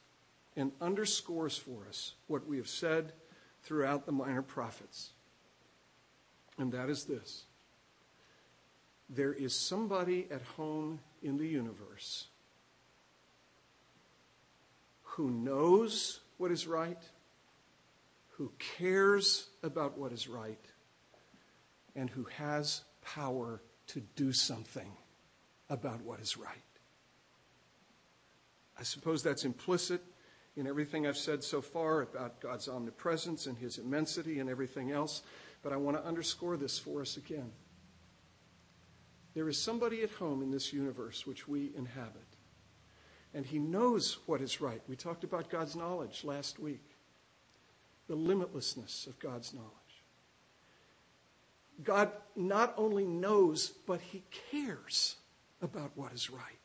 and 0.55 0.71
underscores 0.81 1.57
for 1.57 1.87
us 1.87 2.13
what 2.27 2.45
we 2.45 2.57
have 2.57 2.67
said 2.67 3.13
throughout 3.63 4.05
the 4.05 4.11
minor 4.11 4.41
prophets. 4.41 5.11
And 6.57 6.71
that 6.73 6.89
is 6.89 7.05
this 7.05 7.45
there 9.09 9.33
is 9.33 9.55
somebody 9.55 10.27
at 10.29 10.41
home 10.41 10.99
in 11.23 11.37
the 11.37 11.47
universe 11.47 12.27
who 15.01 15.31
knows 15.31 16.19
what 16.37 16.51
is 16.51 16.67
right, 16.67 17.01
who 18.31 18.51
cares 18.77 19.47
about 19.63 19.97
what 19.97 20.11
is 20.11 20.27
right, 20.27 20.63
and 21.95 22.09
who 22.09 22.25
has 22.37 22.83
power 23.01 23.61
to 23.87 24.01
do 24.15 24.31
something 24.31 24.91
about 25.69 26.01
what 26.01 26.19
is 26.19 26.37
right. 26.37 26.68
I 28.79 28.83
suppose 28.83 29.21
that's 29.21 29.43
implicit 29.43 30.01
in 30.55 30.65
everything 30.65 31.05
I've 31.05 31.17
said 31.17 31.43
so 31.43 31.61
far 31.61 32.01
about 32.01 32.39
God's 32.39 32.69
omnipresence 32.69 33.45
and 33.45 33.57
his 33.57 33.77
immensity 33.77 34.39
and 34.39 34.49
everything 34.49 34.91
else, 34.91 35.21
but 35.61 35.73
I 35.73 35.77
want 35.77 35.97
to 35.97 36.05
underscore 36.05 36.55
this 36.55 36.79
for 36.79 37.01
us 37.01 37.17
again. 37.17 37.51
There 39.33 39.49
is 39.49 39.61
somebody 39.61 40.01
at 40.01 40.11
home 40.11 40.41
in 40.41 40.49
this 40.49 40.71
universe 40.71 41.27
which 41.27 41.47
we 41.47 41.71
inhabit, 41.75 42.37
and 43.33 43.45
he 43.45 43.59
knows 43.59 44.19
what 44.25 44.41
is 44.41 44.61
right. 44.61 44.81
We 44.87 44.95
talked 44.95 45.23
about 45.23 45.49
God's 45.49 45.75
knowledge 45.75 46.23
last 46.23 46.57
week, 46.57 46.95
the 48.07 48.15
limitlessness 48.15 49.07
of 49.07 49.19
God's 49.19 49.53
knowledge. 49.53 49.73
God 51.83 52.11
not 52.35 52.73
only 52.77 53.05
knows, 53.05 53.69
but 53.85 54.01
he 54.01 54.23
cares 54.51 55.17
about 55.61 55.91
what 55.95 56.13
is 56.13 56.29
right. 56.29 56.58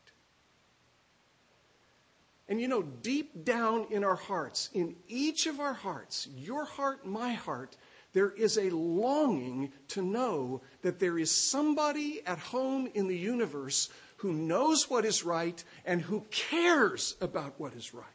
And 2.48 2.60
you 2.60 2.68
know, 2.68 2.82
deep 2.82 3.44
down 3.44 3.86
in 3.90 4.04
our 4.04 4.16
hearts, 4.16 4.68
in 4.74 4.96
each 5.08 5.46
of 5.46 5.60
our 5.60 5.72
hearts, 5.72 6.28
your 6.36 6.64
heart, 6.64 7.06
my 7.06 7.32
heart, 7.32 7.76
there 8.12 8.30
is 8.30 8.58
a 8.58 8.70
longing 8.70 9.72
to 9.88 10.02
know 10.02 10.62
that 10.82 11.00
there 11.00 11.18
is 11.18 11.30
somebody 11.30 12.22
at 12.26 12.38
home 12.38 12.88
in 12.94 13.08
the 13.08 13.16
universe 13.16 13.88
who 14.18 14.32
knows 14.32 14.88
what 14.88 15.04
is 15.04 15.24
right 15.24 15.62
and 15.84 16.00
who 16.00 16.24
cares 16.30 17.16
about 17.20 17.54
what 17.58 17.74
is 17.74 17.92
right. 17.92 18.06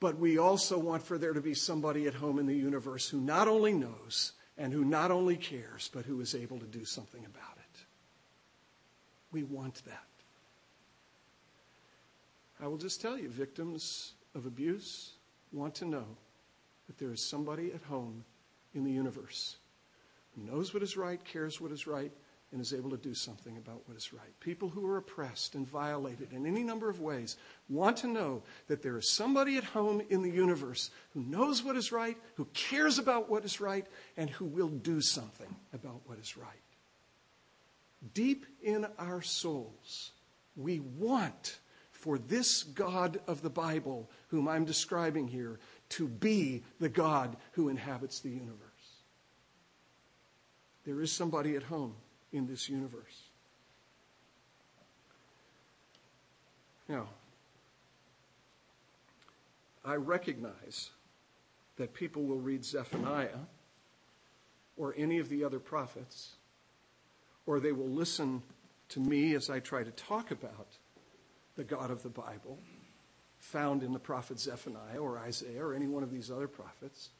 But 0.00 0.18
we 0.18 0.38
also 0.38 0.78
want 0.78 1.02
for 1.02 1.18
there 1.18 1.34
to 1.34 1.42
be 1.42 1.54
somebody 1.54 2.06
at 2.06 2.14
home 2.14 2.38
in 2.38 2.46
the 2.46 2.56
universe 2.56 3.08
who 3.08 3.20
not 3.20 3.46
only 3.46 3.74
knows 3.74 4.32
and 4.56 4.72
who 4.72 4.84
not 4.84 5.10
only 5.10 5.36
cares, 5.36 5.90
but 5.92 6.06
who 6.06 6.20
is 6.20 6.34
able 6.34 6.58
to 6.58 6.66
do 6.66 6.84
something 6.84 7.24
about 7.24 7.56
it. 7.58 7.80
We 9.30 9.44
want 9.44 9.84
that. 9.84 10.09
I 12.62 12.66
will 12.66 12.76
just 12.76 13.00
tell 13.00 13.18
you 13.18 13.28
victims 13.28 14.12
of 14.34 14.46
abuse 14.46 15.14
want 15.52 15.74
to 15.76 15.84
know 15.84 16.04
that 16.86 16.98
there 16.98 17.12
is 17.12 17.24
somebody 17.24 17.72
at 17.72 17.82
home 17.82 18.24
in 18.74 18.84
the 18.84 18.92
universe 18.92 19.56
who 20.34 20.50
knows 20.50 20.72
what 20.72 20.82
is 20.82 20.96
right, 20.96 21.22
cares 21.24 21.60
what 21.60 21.72
is 21.72 21.86
right, 21.86 22.12
and 22.52 22.60
is 22.60 22.74
able 22.74 22.90
to 22.90 22.96
do 22.96 23.14
something 23.14 23.56
about 23.56 23.82
what 23.86 23.96
is 23.96 24.12
right. 24.12 24.38
People 24.40 24.68
who 24.68 24.86
are 24.86 24.96
oppressed 24.96 25.54
and 25.54 25.68
violated 25.68 26.32
in 26.32 26.46
any 26.46 26.62
number 26.62 26.88
of 26.88 27.00
ways 27.00 27.36
want 27.68 27.96
to 27.98 28.08
know 28.08 28.42
that 28.66 28.82
there 28.82 28.98
is 28.98 29.08
somebody 29.08 29.56
at 29.56 29.64
home 29.64 30.02
in 30.10 30.22
the 30.22 30.30
universe 30.30 30.90
who 31.14 31.22
knows 31.22 31.62
what 31.62 31.76
is 31.76 31.92
right, 31.92 32.16
who 32.34 32.44
cares 32.52 32.98
about 32.98 33.30
what 33.30 33.44
is 33.44 33.60
right, 33.60 33.86
and 34.16 34.28
who 34.30 34.44
will 34.44 34.68
do 34.68 35.00
something 35.00 35.54
about 35.72 36.00
what 36.06 36.18
is 36.18 36.36
right. 36.36 36.46
Deep 38.14 38.46
in 38.62 38.86
our 38.98 39.22
souls, 39.22 40.12
we 40.56 40.80
want 40.80 41.58
for 42.00 42.18
this 42.18 42.62
God 42.62 43.20
of 43.26 43.42
the 43.42 43.50
Bible, 43.50 44.08
whom 44.28 44.48
I'm 44.48 44.64
describing 44.64 45.28
here, 45.28 45.60
to 45.90 46.08
be 46.08 46.62
the 46.80 46.88
God 46.88 47.36
who 47.52 47.68
inhabits 47.68 48.20
the 48.20 48.30
universe. 48.30 48.56
There 50.86 51.02
is 51.02 51.12
somebody 51.12 51.56
at 51.56 51.62
home 51.62 51.94
in 52.32 52.46
this 52.46 52.70
universe. 52.70 53.22
Now, 56.88 57.06
I 59.84 59.96
recognize 59.96 60.90
that 61.76 61.92
people 61.92 62.22
will 62.22 62.40
read 62.40 62.64
Zephaniah 62.64 63.28
or 64.78 64.94
any 64.96 65.18
of 65.18 65.28
the 65.28 65.44
other 65.44 65.58
prophets, 65.58 66.32
or 67.44 67.60
they 67.60 67.72
will 67.72 67.90
listen 67.90 68.42
to 68.88 69.00
me 69.00 69.34
as 69.34 69.50
I 69.50 69.60
try 69.60 69.84
to 69.84 69.90
talk 69.90 70.30
about 70.30 70.66
the 71.56 71.64
God 71.64 71.90
of 71.90 72.02
the 72.02 72.08
Bible 72.08 72.58
found 73.38 73.82
in 73.82 73.92
the 73.92 73.98
prophet 73.98 74.38
Zephaniah 74.38 74.98
or 74.98 75.18
Isaiah 75.18 75.64
or 75.64 75.74
any 75.74 75.86
one 75.86 76.02
of 76.02 76.10
these 76.10 76.30
other 76.30 76.48
prophets. 76.48 77.10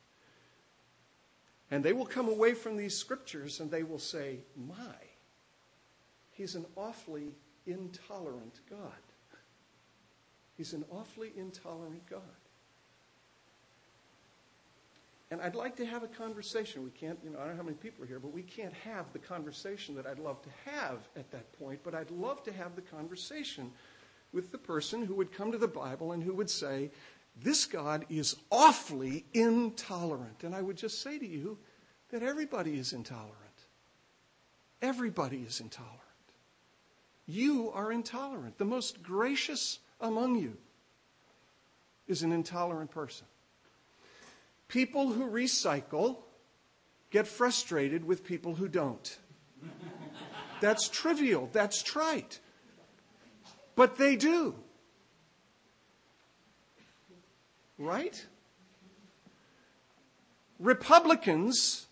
And 1.70 1.84
they 1.84 1.92
will 1.92 2.06
come 2.06 2.28
away 2.28 2.54
from 2.54 2.76
these 2.76 2.96
scriptures 2.96 3.60
and 3.60 3.70
they 3.70 3.82
will 3.82 3.98
say, 3.98 4.38
My, 4.56 4.94
he's 6.32 6.54
an 6.54 6.66
awfully 6.76 7.32
intolerant 7.66 8.60
God. 8.68 8.92
He's 10.56 10.74
an 10.74 10.84
awfully 10.90 11.32
intolerant 11.36 12.06
God. 12.08 12.20
And 15.30 15.40
I'd 15.40 15.54
like 15.54 15.76
to 15.76 15.86
have 15.86 16.02
a 16.02 16.08
conversation. 16.08 16.82
We 16.82 16.90
can't, 16.90 17.18
you 17.22 17.30
know, 17.30 17.38
I 17.38 17.42
don't 17.42 17.52
know 17.52 17.58
how 17.58 17.62
many 17.62 17.76
people 17.76 18.02
are 18.04 18.06
here, 18.06 18.18
but 18.18 18.32
we 18.32 18.42
can't 18.42 18.74
have 18.84 19.12
the 19.12 19.20
conversation 19.20 19.94
that 19.94 20.04
I'd 20.04 20.18
love 20.18 20.42
to 20.42 20.48
have 20.70 20.98
at 21.16 21.30
that 21.30 21.56
point. 21.58 21.80
But 21.84 21.94
I'd 21.94 22.10
love 22.10 22.42
to 22.44 22.52
have 22.52 22.74
the 22.74 22.82
conversation 22.82 23.70
with 24.32 24.52
the 24.52 24.58
person 24.58 25.04
who 25.04 25.14
would 25.14 25.32
come 25.32 25.52
to 25.52 25.58
the 25.58 25.68
Bible 25.68 26.12
and 26.12 26.22
who 26.22 26.34
would 26.34 26.50
say, 26.50 26.90
this 27.42 27.64
God 27.64 28.04
is 28.08 28.36
awfully 28.50 29.24
intolerant. 29.32 30.44
And 30.44 30.54
I 30.54 30.62
would 30.62 30.76
just 30.76 31.02
say 31.02 31.18
to 31.18 31.26
you 31.26 31.58
that 32.10 32.22
everybody 32.22 32.78
is 32.78 32.92
intolerant. 32.92 33.36
Everybody 34.82 35.44
is 35.46 35.60
intolerant. 35.60 35.98
You 37.26 37.70
are 37.72 37.92
intolerant. 37.92 38.58
The 38.58 38.64
most 38.64 39.02
gracious 39.02 39.78
among 40.00 40.36
you 40.36 40.56
is 42.08 42.22
an 42.22 42.32
intolerant 42.32 42.90
person. 42.90 43.26
People 44.68 45.12
who 45.12 45.30
recycle 45.30 46.18
get 47.10 47.26
frustrated 47.26 48.04
with 48.04 48.24
people 48.24 48.54
who 48.54 48.68
don't. 48.68 49.18
That's 50.60 50.88
trivial. 50.88 51.48
That's 51.52 51.82
trite. 51.82 52.40
But 53.80 53.96
they 53.96 54.14
do. 54.14 54.54
Right? 57.78 58.26
Republicans 60.58 61.86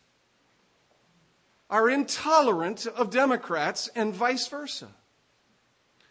are 1.71 1.89
intolerant 1.89 2.87
of 2.87 3.09
Democrats 3.09 3.89
and 3.97 4.13
vice 4.13 4.47
versa. 4.49 4.89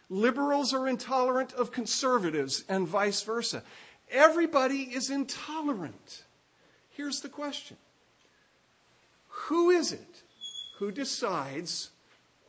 Liberals 0.10 0.74
are 0.74 0.88
intolerant 0.88 1.54
of 1.54 1.72
conservatives 1.72 2.64
and 2.68 2.88
vice 2.88 3.22
versa. 3.22 3.62
Everybody 4.10 4.82
is 4.82 5.12
intolerant. 5.12 6.24
Here's 6.90 7.22
the 7.22 7.30
question 7.30 7.78
Who 9.28 9.70
is 9.70 9.92
it 9.92 10.24
who 10.80 10.92
decides 10.92 11.92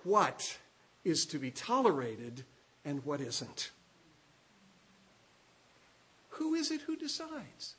what 0.03 0.57
is 1.05 1.27
to 1.27 1.39
be 1.39 1.51
tolerated 1.51 2.47
and 2.89 3.05
what 3.05 3.21
isn't? 3.21 3.71
Who 6.31 6.55
is 6.55 6.71
it 6.71 6.81
who 6.81 6.97
decides? 6.97 7.75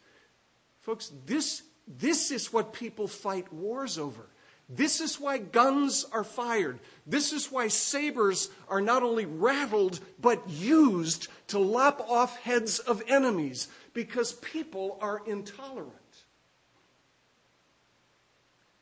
Folks, 0.82 1.12
this, 1.26 1.64
this 1.88 2.30
is 2.30 2.54
what 2.54 2.74
people 2.74 3.08
fight 3.08 3.52
wars 3.52 3.98
over. 3.98 4.28
This 4.70 5.02
is 5.02 5.20
why 5.20 5.40
guns 5.40 6.06
are 6.12 6.24
fired. 6.24 6.80
This 7.08 7.34
is 7.34 7.52
why 7.52 7.70
sabers 7.70 8.52
are 8.68 8.82
not 8.82 9.02
only 9.02 9.26
rattled, 9.26 10.00
but 10.22 10.48
used 10.48 11.28
to 11.48 11.58
lop 11.58 12.08
off 12.08 12.38
heads 12.42 12.78
of 12.78 13.02
enemies, 13.08 13.68
because 13.96 14.34
people 14.34 15.00
are 15.02 15.24
intolerant. 15.26 15.94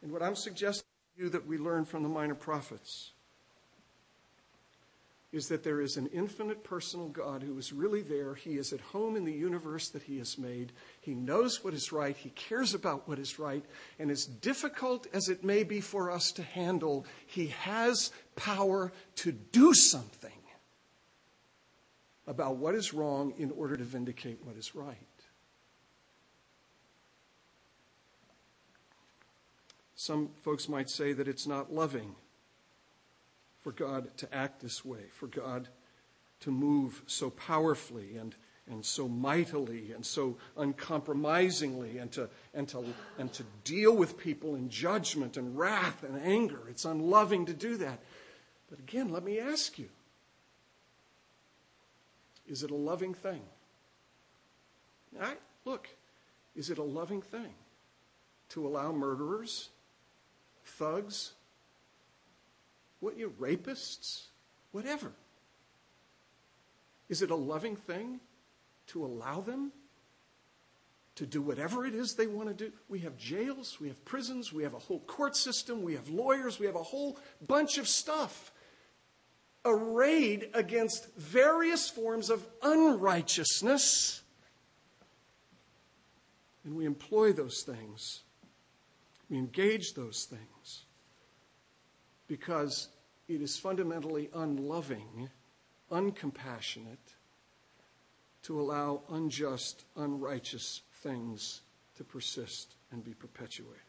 And 0.01 0.11
what 0.11 0.21
I'm 0.21 0.35
suggesting 0.35 0.83
to 1.15 1.23
you 1.23 1.29
that 1.29 1.47
we 1.47 1.57
learn 1.57 1.85
from 1.85 2.03
the 2.03 2.09
minor 2.09 2.35
prophets 2.35 3.11
is 5.37 5.47
that 5.47 5.63
there 5.63 5.79
is 5.79 5.95
an 5.95 6.07
infinite 6.07 6.63
personal 6.63 7.07
God 7.07 7.41
who 7.41 7.57
is 7.57 7.71
really 7.71 8.01
there. 8.01 8.33
He 8.33 8.57
is 8.57 8.73
at 8.73 8.81
home 8.81 9.15
in 9.15 9.23
the 9.23 9.31
universe 9.31 9.87
that 9.89 10.03
He 10.03 10.17
has 10.17 10.37
made. 10.37 10.73
He 10.99 11.13
knows 11.13 11.63
what 11.63 11.73
is 11.73 11.93
right. 11.93 12.17
He 12.17 12.31
cares 12.31 12.73
about 12.73 13.07
what 13.07 13.19
is 13.19 13.39
right. 13.39 13.63
And 13.99 14.11
as 14.11 14.25
difficult 14.25 15.07
as 15.13 15.29
it 15.29 15.45
may 15.45 15.63
be 15.63 15.79
for 15.79 16.11
us 16.11 16.33
to 16.33 16.43
handle, 16.43 17.05
He 17.25 17.47
has 17.47 18.11
power 18.35 18.91
to 19.17 19.31
do 19.31 19.73
something 19.73 20.31
about 22.25 22.57
what 22.57 22.75
is 22.75 22.93
wrong 22.93 23.33
in 23.37 23.51
order 23.51 23.77
to 23.77 23.83
vindicate 23.85 24.39
what 24.43 24.57
is 24.57 24.75
right. 24.75 24.97
Some 29.95 30.29
folks 30.43 30.67
might 30.67 30.89
say 30.89 31.13
that 31.13 31.27
it's 31.27 31.47
not 31.47 31.73
loving 31.73 32.15
for 33.67 33.73
God 33.73 34.15
to 34.15 34.33
act 34.33 34.61
this 34.61 34.85
way, 34.85 35.01
for 35.11 35.27
God 35.27 35.67
to 36.39 36.51
move 36.51 37.01
so 37.05 37.29
powerfully 37.31 38.15
and, 38.15 38.33
and 38.71 38.85
so 38.85 39.09
mightily 39.09 39.91
and 39.91 40.05
so 40.05 40.37
uncompromisingly 40.55 41.97
and 41.97 42.09
to, 42.13 42.29
and, 42.53 42.65
to, 42.69 42.85
and 43.19 43.33
to 43.33 43.43
deal 43.65 43.93
with 43.93 44.17
people 44.17 44.55
in 44.55 44.69
judgment 44.69 45.35
and 45.35 45.57
wrath 45.57 46.05
and 46.05 46.17
anger. 46.21 46.61
It's 46.69 46.85
unloving 46.85 47.45
to 47.47 47.53
do 47.53 47.75
that. 47.75 47.99
But 48.69 48.79
again, 48.79 49.11
let 49.11 49.25
me 49.25 49.37
ask 49.37 49.77
you 49.77 49.89
is 52.47 52.63
it 52.63 52.71
a 52.71 52.75
loving 52.75 53.13
thing? 53.13 53.41
I, 55.21 55.33
look, 55.65 55.89
is 56.55 56.69
it 56.69 56.77
a 56.77 56.83
loving 56.83 57.21
thing 57.21 57.53
to 58.47 58.65
allow 58.65 58.93
murderers, 58.93 59.67
thugs, 60.63 61.33
what 62.99 63.17
you 63.17 63.33
rapists, 63.39 64.27
whatever. 64.71 65.11
Is 67.09 67.21
it 67.21 67.31
a 67.31 67.35
loving 67.35 67.75
thing 67.75 68.19
to 68.87 69.05
allow 69.05 69.41
them 69.41 69.71
to 71.15 71.25
do 71.25 71.41
whatever 71.41 71.85
it 71.85 71.95
is 71.95 72.13
they 72.13 72.27
want 72.27 72.49
to 72.49 72.53
do? 72.53 72.71
We 72.89 72.99
have 72.99 73.17
jails, 73.17 73.79
we 73.79 73.87
have 73.87 74.03
prisons, 74.05 74.51
we 74.51 74.63
have 74.63 74.73
a 74.73 74.79
whole 74.79 74.99
court 75.01 75.35
system, 75.35 75.81
we 75.83 75.93
have 75.93 76.09
lawyers, 76.09 76.59
we 76.59 76.65
have 76.65 76.75
a 76.75 76.83
whole 76.83 77.17
bunch 77.45 77.77
of 77.77 77.87
stuff 77.87 78.51
arrayed 79.63 80.49
against 80.53 81.13
various 81.15 81.89
forms 81.89 82.29
of 82.29 82.45
unrighteousness. 82.61 84.21
And 86.63 86.75
we 86.75 86.85
employ 86.85 87.31
those 87.33 87.61
things. 87.61 88.21
We 89.29 89.37
engage 89.37 89.93
those 89.93 90.25
things 90.25 90.85
because 92.27 92.89
it 93.27 93.41
is 93.41 93.57
fundamentally 93.57 94.29
unloving, 94.33 95.29
uncompassionate 95.91 96.97
to 98.43 98.59
allow 98.59 99.01
unjust, 99.09 99.85
unrighteous 99.95 100.81
things 101.01 101.61
to 101.97 102.03
persist 102.03 102.75
and 102.91 103.03
be 103.03 103.13
perpetuated. 103.13 103.81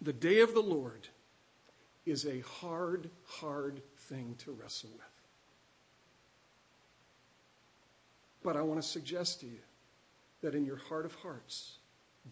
The 0.00 0.12
day 0.12 0.40
of 0.40 0.54
the 0.54 0.62
Lord 0.62 1.08
is 2.06 2.24
a 2.24 2.40
hard, 2.40 3.10
hard 3.26 3.82
thing 3.96 4.36
to 4.38 4.52
wrestle 4.52 4.90
with. 4.92 5.02
But 8.42 8.56
I 8.56 8.62
want 8.62 8.80
to 8.80 8.86
suggest 8.86 9.40
to 9.40 9.46
you 9.46 9.58
that 10.40 10.54
in 10.54 10.64
your 10.64 10.76
heart 10.76 11.04
of 11.04 11.14
hearts, 11.16 11.77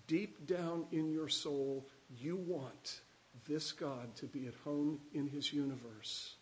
deep 0.07 0.47
down 0.47 0.87
in 0.93 1.11
your 1.11 1.29
soul, 1.29 1.87
you 2.19 2.37
want 2.37 3.01
this 3.47 3.73
God 3.73 4.15
to 4.17 4.27
be 4.27 4.47
at 4.47 4.55
home 4.65 5.01
in 5.13 5.27
his 5.27 5.53
universe 5.53 6.37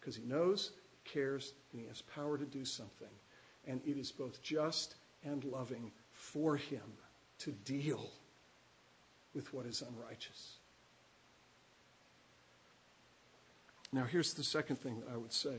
because 0.00 0.16
he 0.16 0.24
knows, 0.24 0.72
cares, 1.04 1.52
and 1.72 1.80
he 1.80 1.88
has 1.88 2.02
power 2.02 2.38
to 2.38 2.44
do 2.44 2.64
something. 2.64 3.08
And 3.66 3.80
it 3.86 3.98
is 3.98 4.10
both 4.12 4.42
just 4.42 4.94
and 5.24 5.44
loving 5.44 5.90
for 6.12 6.56
him 6.56 6.82
to 7.40 7.50
deal 7.50 8.10
with 9.34 9.52
what 9.52 9.66
is 9.66 9.82
unrighteous. 9.82 10.54
Now, 13.92 14.04
here's 14.04 14.34
the 14.34 14.44
second 14.44 14.76
thing 14.76 15.00
that 15.00 15.12
I 15.12 15.16
would 15.16 15.32
say. 15.32 15.58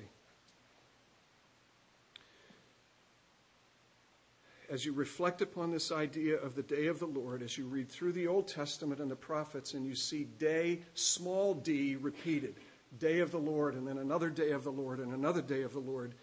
As 4.70 4.86
you 4.86 4.94
reflect 4.94 5.42
upon 5.42 5.72
this 5.72 5.92
idea 5.92 6.36
of 6.38 6.56
the 6.56 6.64
day 6.64 6.88
of 6.88 7.00
the 7.00 7.08
Lord, 7.08 7.42
as 7.42 7.58
you 7.58 7.66
read 7.66 7.90
through 7.90 8.12
the 8.12 8.28
Old 8.28 8.48
Testament 8.48 9.02
and 9.02 9.10
the 9.10 9.16
prophets, 9.16 9.74
and 9.74 9.86
you 9.86 9.96
see 9.96 10.26
day, 10.26 10.82
small 10.94 11.56
d, 11.56 11.96
repeated 11.96 12.56
day 12.98 13.20
of 13.20 13.32
the 13.32 13.40
Lord, 13.40 13.76
and 13.76 13.88
then 13.88 13.98
another 13.98 14.30
day 14.30 14.52
of 14.52 14.64
the 14.64 14.72
Lord, 14.72 15.00
and 15.00 15.14
another 15.14 15.42
day 15.42 15.64
of 15.64 15.74
the 15.74 15.80
Lord, 15.80 16.14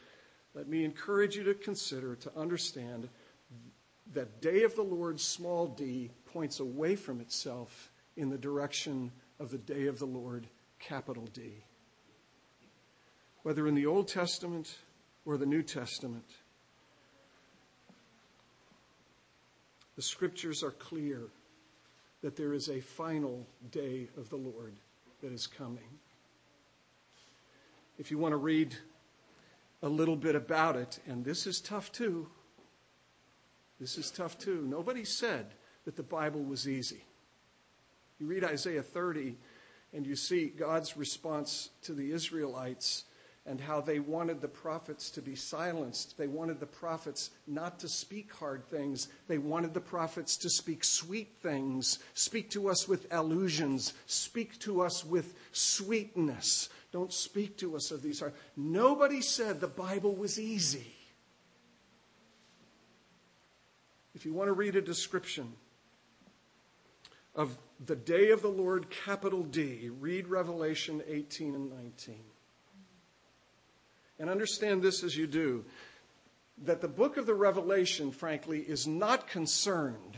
let 0.55 0.69
me 0.69 0.85
encourage 0.85 1.37
you 1.37 1.45
to 1.45 1.55
consider, 1.55 2.17
to 2.17 2.33
understand 2.37 3.09
that 4.15 4.41
day 4.41 4.63
of 4.63 4.75
the 4.77 4.83
Lord, 4.83 5.21
small 5.21 5.67
d, 5.67 6.11
points 6.33 6.61
away 6.61 6.97
from 6.97 7.21
itself 7.21 7.91
in 8.17 8.31
the 8.31 8.39
direction 8.39 9.13
of 9.39 9.51
the 9.51 9.59
day 9.59 9.87
of 9.87 9.99
the 9.99 10.07
Lord, 10.07 10.47
capital 10.79 11.27
D. 11.33 11.65
Whether 13.43 13.67
in 13.67 13.75
the 13.75 13.87
Old 13.87 14.09
Testament 14.09 14.79
or 15.25 15.37
the 15.37 15.47
New 15.47 15.63
Testament, 15.63 16.25
The 19.97 20.03
scriptures 20.03 20.63
are 20.63 20.73
clear 20.73 21.23
that 22.23 22.37
there 22.37 22.53
is 22.53 22.69
a 22.69 22.81
final 22.81 23.47
day 23.71 24.09
of 24.17 24.29
the 24.29 24.37
Lord 24.37 24.75
that 25.23 25.33
is 25.33 25.47
coming. 25.47 25.99
If 27.99 28.11
you 28.11 28.19
want 28.19 28.33
to 28.33 28.39
read 28.39 28.77
a 29.83 29.89
little 29.89 30.17
bit 30.17 30.35
about 30.35 30.77
it, 30.77 30.99
and 31.07 31.25
this 31.25 31.47
is 31.47 31.61
tough 31.61 31.93
too, 31.93 32.29
this 33.81 33.97
is 33.97 34.11
tough 34.11 34.39
too. 34.39 34.67
Nobody 34.69 35.05
said 35.05 35.47
that 35.85 35.97
the 35.97 36.03
Bible 36.03 36.43
was 36.43 36.69
easy. 36.69 37.05
You 38.19 38.27
read 38.27 38.45
Isaiah 38.45 38.83
30, 38.83 39.37
and 39.93 40.07
you 40.07 40.17
see 40.17 40.47
God's 40.47 40.97
response 40.97 41.71
to 41.83 41.93
the 41.93 42.13
Israelites 42.13 43.05
and 43.47 43.61
how 43.61 43.81
they 43.81 44.01
wanted 44.01 44.41
the 44.41 44.49
prophets 44.49 45.09
to 45.11 45.23
be 45.23 45.37
silenced. 45.37 46.19
They 46.19 46.27
wanted 46.27 46.59
the 46.59 46.67
prophets 46.67 47.31
not 47.47 47.79
to 47.81 47.89
speak 47.89 48.33
hard 48.33 48.67
things. 48.69 49.09
They 49.29 49.39
wanted 49.39 49.73
the 49.73 49.81
prophets 49.81 50.37
to 50.39 50.51
speak 50.51 50.83
sweet 50.83 51.37
things, 51.41 52.01
speak 52.15 52.51
to 52.51 52.69
us 52.69 52.89
with 52.89 53.07
allusions, 53.13 53.95
speak 54.07 54.59
to 54.61 54.83
us 54.83 55.05
with 55.05 55.35
sweetness. 55.53 56.69
Don't 56.91 57.13
speak 57.13 57.57
to 57.59 57.77
us 57.77 57.91
of 57.91 58.03
these 58.03 58.21
hard. 58.21 58.35
Nobody 58.57 59.21
said 59.21 59.61
the 59.61 59.69
Bible 59.69 60.15
was 60.15 60.41
easy. 60.41 60.93
If 64.15 64.25
you 64.25 64.33
want 64.33 64.49
to 64.49 64.55
read 64.55 64.77
a 64.77 64.83
description 64.83 65.53
of 67.35 67.57
the 67.85 67.97
day 67.97 68.31
of 68.31 68.41
the 68.41 68.49
Lord, 68.49 68.89
capital 68.89 69.43
D. 69.43 69.91
Read 70.01 70.27
Revelation 70.27 71.03
18 71.07 71.55
and 71.55 71.71
19. 71.71 72.17
And 74.19 74.31
understand 74.31 74.83
this 74.83 75.03
as 75.05 75.17
you 75.17 75.27
do 75.27 75.65
that 76.65 76.81
the 76.81 76.89
book 76.89 77.17
of 77.17 77.27
the 77.27 77.35
Revelation, 77.35 78.11
frankly, 78.11 78.61
is 78.61 78.87
not 78.87 79.29
concerned. 79.29 80.17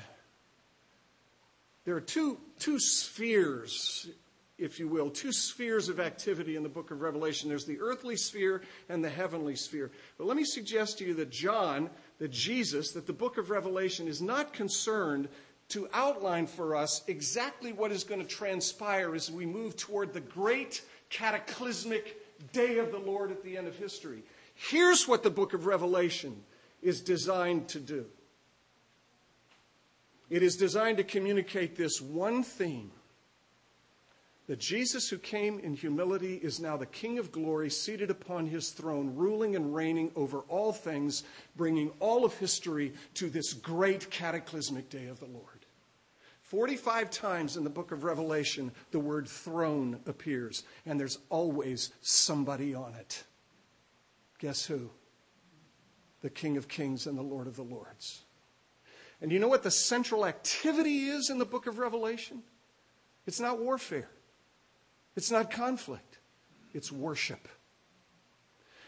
There 1.85 1.97
are 1.97 2.01
two, 2.01 2.39
two 2.59 2.79
spheres, 2.79 4.09
if 4.57 4.79
you 4.79 4.89
will, 4.89 5.11
two 5.11 5.33
spheres 5.33 5.89
of 5.89 5.99
activity 5.99 6.55
in 6.55 6.63
the 6.63 6.69
book 6.69 6.91
of 6.91 7.01
Revelation. 7.01 7.49
There's 7.49 7.65
the 7.65 7.81
earthly 7.81 8.17
sphere 8.17 8.63
and 8.89 9.03
the 9.03 9.11
heavenly 9.11 9.57
sphere. 9.57 9.91
But 10.17 10.27
let 10.27 10.37
me 10.37 10.45
suggest 10.45 10.99
to 10.99 11.07
you 11.07 11.15
that 11.15 11.31
John, 11.31 11.91
that 12.19 12.31
Jesus, 12.31 12.93
that 12.93 13.07
the 13.07 13.13
book 13.13 13.37
of 13.37 13.51
Revelation 13.51 14.07
is 14.07 14.23
not 14.23 14.53
concerned 14.53 15.29
to 15.71 15.89
outline 15.93 16.47
for 16.47 16.77
us 16.77 17.03
exactly 17.09 17.73
what 17.73 17.93
is 17.93 18.05
going 18.05 18.21
to 18.21 18.27
transpire 18.27 19.15
as 19.15 19.31
we 19.31 19.45
move 19.45 19.77
toward 19.77 20.13
the 20.13 20.21
great 20.21 20.83
cataclysmic 21.11 22.17
day 22.53 22.78
of 22.78 22.93
the 22.93 22.99
Lord 22.99 23.30
at 23.30 23.43
the 23.43 23.57
end 23.57 23.66
of 23.66 23.76
history. 23.76 24.22
Here's 24.55 25.07
what 25.07 25.22
the 25.22 25.30
book 25.30 25.55
of 25.55 25.66
Revelation 25.66 26.43
is 26.82 27.01
designed 27.01 27.68
to 27.68 27.80
do 27.80 28.07
it 30.30 30.43
is 30.43 30.57
designed 30.57 30.99
to 30.99 31.05
communicate 31.05 31.76
this 31.76 32.01
one 32.01 32.43
theme 32.43 32.91
that 34.47 34.59
Jesus, 34.59 35.09
who 35.09 35.18
came 35.18 35.59
in 35.59 35.74
humility, 35.74 36.36
is 36.36 36.59
now 36.59 36.76
the 36.76 36.86
King 36.86 37.18
of 37.18 37.30
glory, 37.30 37.68
seated 37.68 38.11
upon 38.11 38.47
his 38.47 38.70
throne, 38.70 39.14
ruling 39.14 39.55
and 39.55 39.74
reigning 39.74 40.11
over 40.16 40.39
all 40.49 40.72
things, 40.72 41.22
bringing 41.55 41.91
all 42.01 42.24
of 42.24 42.32
history 42.39 42.95
to 43.14 43.28
this 43.28 43.53
great 43.53 44.11
cataclysmic 44.11 44.89
day 44.89 45.07
of 45.07 45.20
the 45.20 45.26
Lord. 45.26 45.58
45 46.49 47.11
times 47.11 47.59
in 47.59 47.65
the 47.65 47.71
book 47.71 47.93
of 47.93 48.05
Revelation, 48.05 48.73
the 48.91 48.99
word 48.99 49.29
throne 49.29 50.01
appears, 50.07 50.65
and 50.87 50.99
there's 50.99 51.19
always 51.29 51.93
somebody 52.01 52.75
on 52.75 52.95
it. 52.95 53.23
Guess 54.39 54.65
who? 54.65 54.89
The 56.23 56.31
King 56.31 56.57
of 56.57 56.67
Kings 56.67 57.07
and 57.07 57.19
the 57.19 57.23
Lord 57.23 57.49
of 57.49 57.57
the 57.57 57.63
Lords. 57.63 58.23
And 59.21 59.31
you 59.31 59.39
know 59.39 59.49
what 59.49 59.63
the 59.63 59.71
central 59.71 60.25
activity 60.25 61.09
is 61.09 61.29
in 61.29 61.37
the 61.37 61.45
book 61.45 61.67
of 61.67 61.79
Revelation? 61.79 62.43
It's 63.27 63.41
not 63.41 63.61
warfare, 63.61 64.09
it's 65.17 65.31
not 65.31 65.51
conflict, 65.51 66.19
it's 66.73 66.91
worship. 66.91 67.47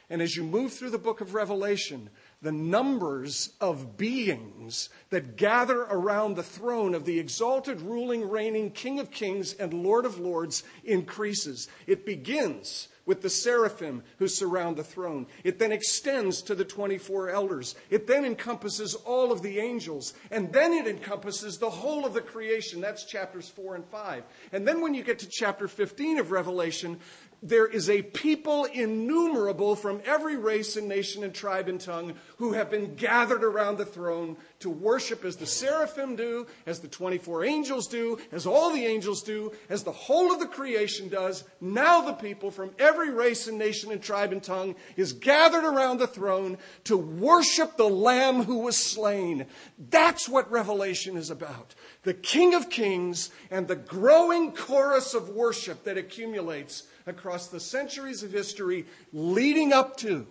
And 0.09 0.23
as 0.23 0.35
you 0.35 0.45
move 0.45 0.73
through 0.73 0.91
the 0.91 0.99
book 0.99 1.21
of 1.21 1.35
Revelation, 1.35 2.09
the 2.43 2.53
numbers 2.53 3.51
of 3.61 3.97
beings 3.97 4.89
that 5.11 5.37
gather 5.37 5.83
around 5.83 6.35
the 6.35 6.43
throne 6.43 6.95
of 6.95 7.05
the 7.05 7.19
exalted, 7.19 7.81
ruling, 7.83 8.29
reigning 8.29 8.71
King 8.71 8.99
of 8.99 9.11
Kings 9.11 9.53
and 9.55 9.75
Lord 9.75 10.07
of 10.07 10.19
Lords 10.19 10.63
increases. 10.85 11.69
It 11.87 12.07
begins 12.07 12.89
with 13.05 13.23
the 13.23 13.29
seraphim 13.29 14.03
who 14.19 14.29
surround 14.29 14.77
the 14.77 14.85
throne. 14.85 15.27
It 15.43 15.59
then 15.59 15.73
extends 15.73 16.43
to 16.43 16.55
the 16.55 16.65
24 16.65 17.31
elders. 17.31 17.75
It 17.91 18.07
then 18.07 18.25
encompasses 18.25 18.95
all 18.95 19.33
of 19.33 19.43
the 19.43 19.59
angels. 19.59 20.15
And 20.31 20.53
then 20.53 20.73
it 20.73 20.87
encompasses 20.87 21.59
the 21.59 21.69
whole 21.69 22.07
of 22.07 22.15
the 22.15 22.21
creation. 22.21 22.81
That's 22.81 23.05
chapters 23.05 23.49
4 23.49 23.75
and 23.75 23.85
5. 23.85 24.23
And 24.53 24.67
then 24.67 24.81
when 24.81 24.95
you 24.95 25.03
get 25.03 25.19
to 25.19 25.29
chapter 25.29 25.67
15 25.67 26.21
of 26.21 26.31
Revelation, 26.31 27.01
there 27.43 27.67
is 27.67 27.89
a 27.89 28.03
people 28.03 28.67
innumerable 28.67 29.75
from 29.75 30.03
every 30.05 30.37
race 30.37 30.77
and 30.77 30.89
nation 30.89 31.25
and 31.25 31.35
tribe 31.35 31.69
and 31.69 31.81
tongue 31.81 32.15
who 32.37 32.53
have 32.53 32.71
been 32.71 32.95
gathered 32.97 33.43
around 33.43 33.79
the 33.79 33.87
throne 33.87 34.37
to 34.59 34.69
worship 34.69 35.25
as 35.25 35.37
the 35.37 35.47
seraphim 35.47 36.17
do, 36.17 36.47
as 36.67 36.81
the 36.81 36.89
24 36.89 37.45
angels 37.45 37.87
do, 37.87 38.19
as 38.31 38.47
all 38.47 38.73
the 38.73 38.85
angels 38.85 39.23
do, 39.23 39.53
as 39.71 39.83
the 39.83 39.93
whole 39.93 40.33
of 40.33 40.39
the 40.39 40.47
creation 40.47 41.09
does. 41.09 41.45
Now 41.61 42.03
the 42.03 42.13
people 42.13 42.51
from 42.51 42.73
every 42.79 43.11
race 43.11 43.47
and 43.47 43.59
nation 43.59 43.91
and 43.91 44.03
tribe 44.03 44.33
and 44.33 44.43
tongue 44.43 44.75
is 44.97 45.15
gathered 45.15 45.65
around 45.65 45.99
the 45.99 46.07
throne 46.07 46.59
to 46.85 46.97
worship 46.97 47.77
the 47.77 47.89
Lamb 47.89 48.43
who 48.43 48.59
was 48.59 48.77
slain. 48.77 49.47
That's 49.79 50.29
what 50.29 50.51
Revelation 50.51 51.17
is 51.17 51.31
about. 51.31 51.75
The 52.03 52.15
King 52.15 52.55
of 52.55 52.69
Kings 52.69 53.31
and 53.51 53.67
the 53.67 53.77
growing 53.77 54.53
chorus 54.53 55.15
of 55.15 55.31
worship 55.31 55.85
that 55.85 55.97
accumulates 55.97 56.85
across 57.07 57.49
the 57.49 57.61
centuries 57.61 58.23
of 58.23 58.33
history 58.33 58.87
leading 59.13 59.73
up 59.73 59.97
to 59.99 60.27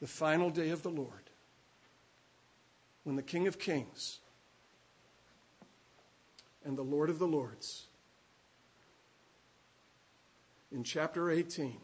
the 0.00 0.06
final 0.06 0.50
day 0.50 0.70
of 0.70 0.82
the 0.82 0.90
Lord, 0.90 1.30
when 3.04 3.16
the 3.16 3.22
King 3.22 3.46
of 3.46 3.58
Kings 3.58 4.18
and 6.64 6.76
the 6.76 6.82
Lord 6.82 7.08
of 7.08 7.18
the 7.18 7.26
Lords, 7.26 7.86
in 10.72 10.84
chapter 10.84 11.30
18, 11.30 11.78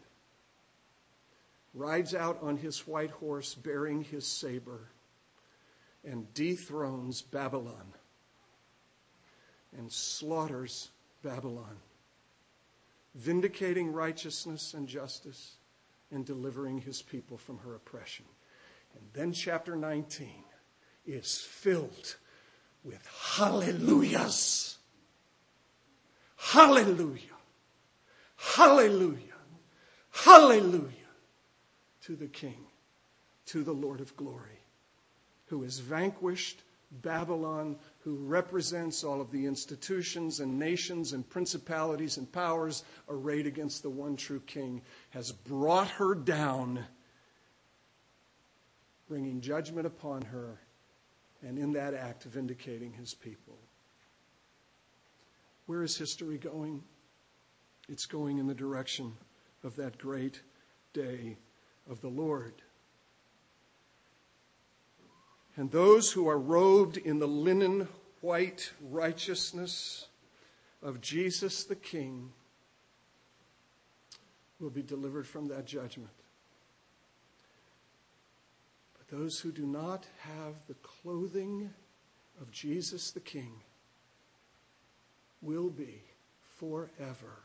rides 1.74 2.14
out 2.14 2.38
on 2.42 2.56
his 2.56 2.86
white 2.86 3.10
horse 3.10 3.54
bearing 3.54 4.02
his 4.02 4.26
saber 4.26 4.88
and 6.04 6.32
dethrones 6.34 7.22
Babylon 7.22 7.94
and 9.76 9.90
slaughters 9.90 10.90
Babylon 11.22 11.76
vindicating 13.14 13.92
righteousness 13.92 14.74
and 14.74 14.88
justice, 14.88 15.56
and 16.10 16.24
delivering 16.26 16.78
his 16.78 17.02
people 17.02 17.38
from 17.38 17.58
her 17.58 17.74
oppression. 17.74 18.26
And 18.94 19.02
then 19.14 19.32
chapter 19.32 19.76
19 19.76 20.28
is 21.06 21.38
filled 21.38 22.16
with 22.84 23.06
hallelujahs. 23.36 24.76
Hallelujah. 26.36 27.22
Hallelujah. 28.36 29.18
Hallelujah 30.10 30.90
to 32.02 32.16
the 32.16 32.26
King, 32.26 32.66
to 33.46 33.62
the 33.62 33.72
Lord 33.72 34.00
of 34.00 34.16
glory, 34.16 34.60
who 35.46 35.62
has 35.62 35.78
vanquished 35.78 36.62
Babylon, 37.00 37.76
who 38.00 38.16
represents 38.16 39.02
all 39.02 39.20
of 39.20 39.30
the 39.30 39.46
institutions 39.46 40.40
and 40.40 40.58
nations 40.58 41.14
and 41.14 41.28
principalities 41.28 42.18
and 42.18 42.30
powers 42.30 42.84
arrayed 43.08 43.46
against 43.46 43.82
the 43.82 43.90
one 43.90 44.16
true 44.16 44.40
King, 44.46 44.82
has 45.10 45.32
brought 45.32 45.88
her 45.88 46.14
down, 46.14 46.84
bringing 49.08 49.40
judgment 49.40 49.86
upon 49.86 50.22
her, 50.22 50.60
and 51.42 51.58
in 51.58 51.72
that 51.72 51.94
act 51.94 52.24
vindicating 52.24 52.92
his 52.92 53.14
people. 53.14 53.58
Where 55.66 55.82
is 55.82 55.96
history 55.96 56.36
going? 56.36 56.82
It's 57.88 58.06
going 58.06 58.38
in 58.38 58.46
the 58.46 58.54
direction 58.54 59.14
of 59.64 59.76
that 59.76 59.96
great 59.96 60.42
day 60.92 61.36
of 61.88 62.00
the 62.00 62.08
Lord. 62.08 62.54
And 65.56 65.70
those 65.70 66.10
who 66.10 66.28
are 66.28 66.38
robed 66.38 66.96
in 66.96 67.18
the 67.18 67.28
linen 67.28 67.88
white 68.20 68.72
righteousness 68.80 70.06
of 70.82 71.00
Jesus 71.00 71.64
the 71.64 71.76
King 71.76 72.32
will 74.58 74.70
be 74.70 74.82
delivered 74.82 75.26
from 75.26 75.48
that 75.48 75.66
judgment. 75.66 76.08
But 78.96 79.18
those 79.18 79.40
who 79.40 79.52
do 79.52 79.66
not 79.66 80.06
have 80.20 80.54
the 80.68 80.74
clothing 80.74 81.70
of 82.40 82.50
Jesus 82.50 83.10
the 83.10 83.20
King 83.20 83.52
will 85.42 85.68
be 85.68 86.00
forever 86.56 87.42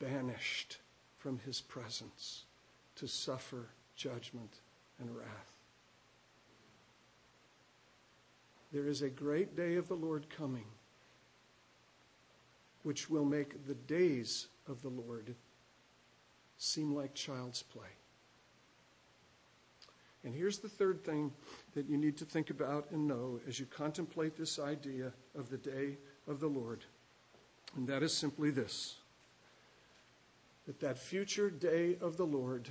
banished 0.00 0.78
from 1.18 1.38
his 1.38 1.60
presence 1.60 2.44
to 2.96 3.06
suffer 3.06 3.68
judgment 3.94 4.60
and 4.98 5.16
wrath. 5.16 5.55
There 8.72 8.88
is 8.88 9.02
a 9.02 9.08
great 9.08 9.56
day 9.56 9.76
of 9.76 9.88
the 9.88 9.94
Lord 9.94 10.26
coming, 10.28 10.66
which 12.82 13.08
will 13.08 13.24
make 13.24 13.66
the 13.66 13.74
days 13.74 14.48
of 14.68 14.82
the 14.82 14.88
Lord 14.88 15.34
seem 16.58 16.94
like 16.94 17.14
child's 17.14 17.62
play. 17.62 17.88
And 20.24 20.34
here's 20.34 20.58
the 20.58 20.68
third 20.68 21.04
thing 21.04 21.32
that 21.74 21.88
you 21.88 21.96
need 21.96 22.16
to 22.16 22.24
think 22.24 22.50
about 22.50 22.90
and 22.90 23.06
know 23.06 23.38
as 23.46 23.60
you 23.60 23.66
contemplate 23.66 24.36
this 24.36 24.58
idea 24.58 25.12
of 25.38 25.50
the 25.50 25.56
day 25.56 25.98
of 26.26 26.40
the 26.40 26.48
Lord. 26.48 26.84
And 27.76 27.86
that 27.86 28.02
is 28.02 28.12
simply 28.12 28.50
this 28.50 28.96
that 30.66 30.80
that 30.80 30.98
future 30.98 31.48
day 31.48 31.96
of 32.00 32.16
the 32.16 32.26
Lord, 32.26 32.68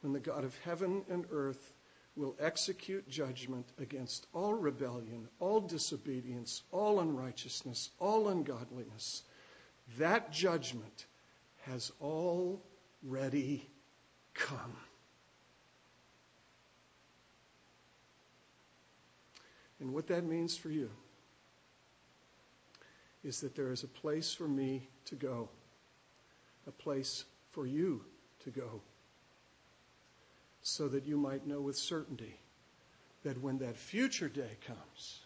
when 0.00 0.12
the 0.12 0.18
God 0.18 0.42
of 0.42 0.58
heaven 0.64 1.04
and 1.08 1.26
earth 1.30 1.72
will 2.18 2.34
execute 2.40 3.08
judgment 3.08 3.66
against 3.80 4.26
all 4.34 4.52
rebellion, 4.52 5.28
all 5.38 5.60
disobedience, 5.60 6.62
all 6.72 6.98
unrighteousness, 6.98 7.90
all 8.00 8.28
ungodliness. 8.28 9.22
That 9.98 10.32
judgment 10.32 11.06
has 11.62 11.92
already 12.02 13.70
come. 14.34 14.76
And 19.80 19.94
what 19.94 20.08
that 20.08 20.24
means 20.24 20.56
for 20.56 20.70
you 20.70 20.90
is 23.22 23.40
that 23.40 23.54
there 23.54 23.70
is 23.70 23.84
a 23.84 23.88
place 23.88 24.34
for 24.34 24.48
me 24.48 24.88
to 25.04 25.14
go, 25.14 25.48
a 26.66 26.72
place 26.72 27.24
for 27.52 27.64
you 27.64 28.04
to 28.40 28.50
go, 28.50 28.80
so 30.68 30.86
that 30.88 31.06
you 31.06 31.16
might 31.16 31.46
know 31.46 31.60
with 31.60 31.76
certainty 31.76 32.38
that 33.24 33.40
when 33.40 33.58
that 33.58 33.76
future 33.76 34.28
day 34.28 34.58
comes, 34.66 35.20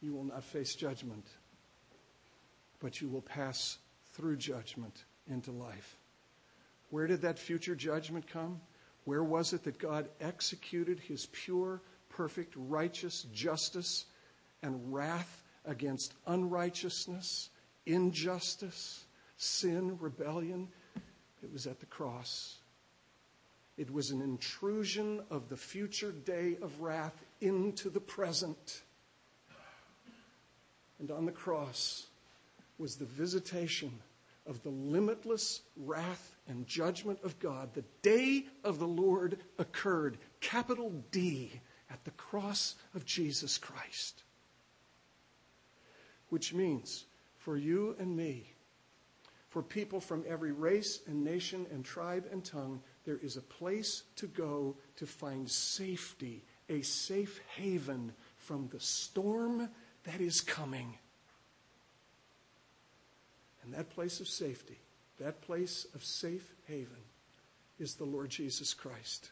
you 0.00 0.14
will 0.14 0.24
not 0.24 0.44
face 0.44 0.74
judgment, 0.74 1.26
but 2.80 3.00
you 3.00 3.08
will 3.08 3.22
pass 3.22 3.78
through 4.12 4.36
judgment 4.36 5.04
into 5.28 5.50
life. 5.50 5.96
Where 6.90 7.06
did 7.06 7.22
that 7.22 7.38
future 7.38 7.74
judgment 7.74 8.26
come? 8.28 8.60
Where 9.04 9.24
was 9.24 9.52
it 9.52 9.64
that 9.64 9.78
God 9.78 10.08
executed 10.20 11.00
his 11.00 11.26
pure, 11.32 11.80
perfect, 12.08 12.54
righteous 12.56 13.26
justice 13.32 14.04
and 14.62 14.92
wrath 14.92 15.42
against 15.64 16.14
unrighteousness, 16.26 17.50
injustice, 17.86 19.04
sin, 19.36 19.98
rebellion? 20.00 20.68
It 21.42 21.52
was 21.52 21.66
at 21.66 21.80
the 21.80 21.86
cross. 21.86 22.58
It 23.76 23.90
was 23.90 24.10
an 24.10 24.20
intrusion 24.20 25.22
of 25.30 25.48
the 25.48 25.56
future 25.56 26.12
day 26.12 26.56
of 26.60 26.80
wrath 26.80 27.24
into 27.40 27.90
the 27.90 28.00
present. 28.00 28.82
And 30.98 31.10
on 31.10 31.24
the 31.24 31.32
cross 31.32 32.06
was 32.78 32.96
the 32.96 33.06
visitation 33.06 33.92
of 34.46 34.62
the 34.62 34.70
limitless 34.70 35.62
wrath 35.76 36.36
and 36.48 36.66
judgment 36.66 37.18
of 37.24 37.38
God. 37.38 37.72
The 37.74 37.84
day 38.02 38.46
of 38.64 38.78
the 38.78 38.86
Lord 38.86 39.38
occurred, 39.58 40.18
capital 40.40 40.92
D, 41.10 41.60
at 41.90 42.04
the 42.04 42.10
cross 42.12 42.74
of 42.94 43.04
Jesus 43.04 43.58
Christ. 43.58 44.22
Which 46.28 46.52
means 46.52 47.04
for 47.38 47.56
you 47.56 47.96
and 47.98 48.16
me, 48.16 48.46
for 49.48 49.62
people 49.62 50.00
from 50.00 50.24
every 50.26 50.52
race 50.52 51.00
and 51.06 51.22
nation 51.22 51.66
and 51.70 51.84
tribe 51.84 52.26
and 52.32 52.44
tongue, 52.44 52.80
there 53.04 53.18
is 53.22 53.36
a 53.36 53.42
place 53.42 54.02
to 54.16 54.26
go 54.26 54.76
to 54.96 55.06
find 55.06 55.50
safety, 55.50 56.42
a 56.68 56.82
safe 56.82 57.40
haven 57.56 58.12
from 58.38 58.68
the 58.72 58.80
storm 58.80 59.68
that 60.04 60.20
is 60.20 60.40
coming. 60.40 60.94
And 63.64 63.74
that 63.74 63.90
place 63.90 64.20
of 64.20 64.28
safety, 64.28 64.78
that 65.18 65.40
place 65.42 65.86
of 65.94 66.04
safe 66.04 66.52
haven, 66.66 67.02
is 67.78 67.94
the 67.94 68.04
Lord 68.04 68.30
Jesus 68.30 68.74
Christ, 68.74 69.30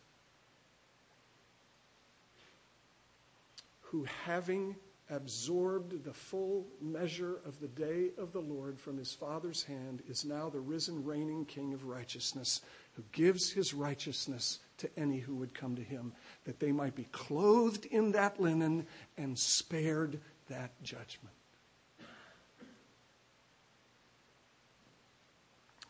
who, 3.83 4.07
having 4.25 4.77
absorbed 5.09 6.05
the 6.05 6.13
full 6.13 6.67
measure 6.81 7.41
of 7.45 7.59
the 7.61 7.69
day 7.69 8.11
of 8.17 8.33
the 8.33 8.41
Lord 8.41 8.79
from 8.79 8.97
his 8.97 9.13
Father's 9.13 9.65
hand, 9.65 10.03
is 10.09 10.25
now 10.25 10.49
the 10.49 10.61
risen, 10.61 11.05
reigning 11.05 11.45
King 11.45 11.75
of 11.75 11.85
righteousness, 11.85 12.61
who 12.95 13.05
gives 13.13 13.51
his 13.51 13.73
righteousness 13.73 14.59
to 14.79 14.89
any 14.97 15.19
who 15.19 15.35
would 15.37 15.55
come 15.55 15.77
to 15.77 15.83
him, 15.83 16.13
that 16.45 16.59
they 16.59 16.73
might 16.73 16.95
be 16.95 17.07
clothed 17.13 17.87
in 17.87 18.13
that 18.13 18.41
linen 18.41 18.87
and 19.17 19.39
spared 19.39 20.19
that 20.49 20.71
judgment. 20.83 21.35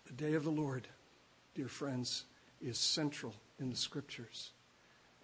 The 0.07 0.13
day 0.13 0.35
of 0.35 0.45
the 0.45 0.51
Lord, 0.51 0.89
dear 1.55 1.69
friends, 1.69 2.25
is 2.61 2.79
central 2.79 3.35
in 3.61 3.71
the 3.71 3.77
scriptures. 3.77 4.51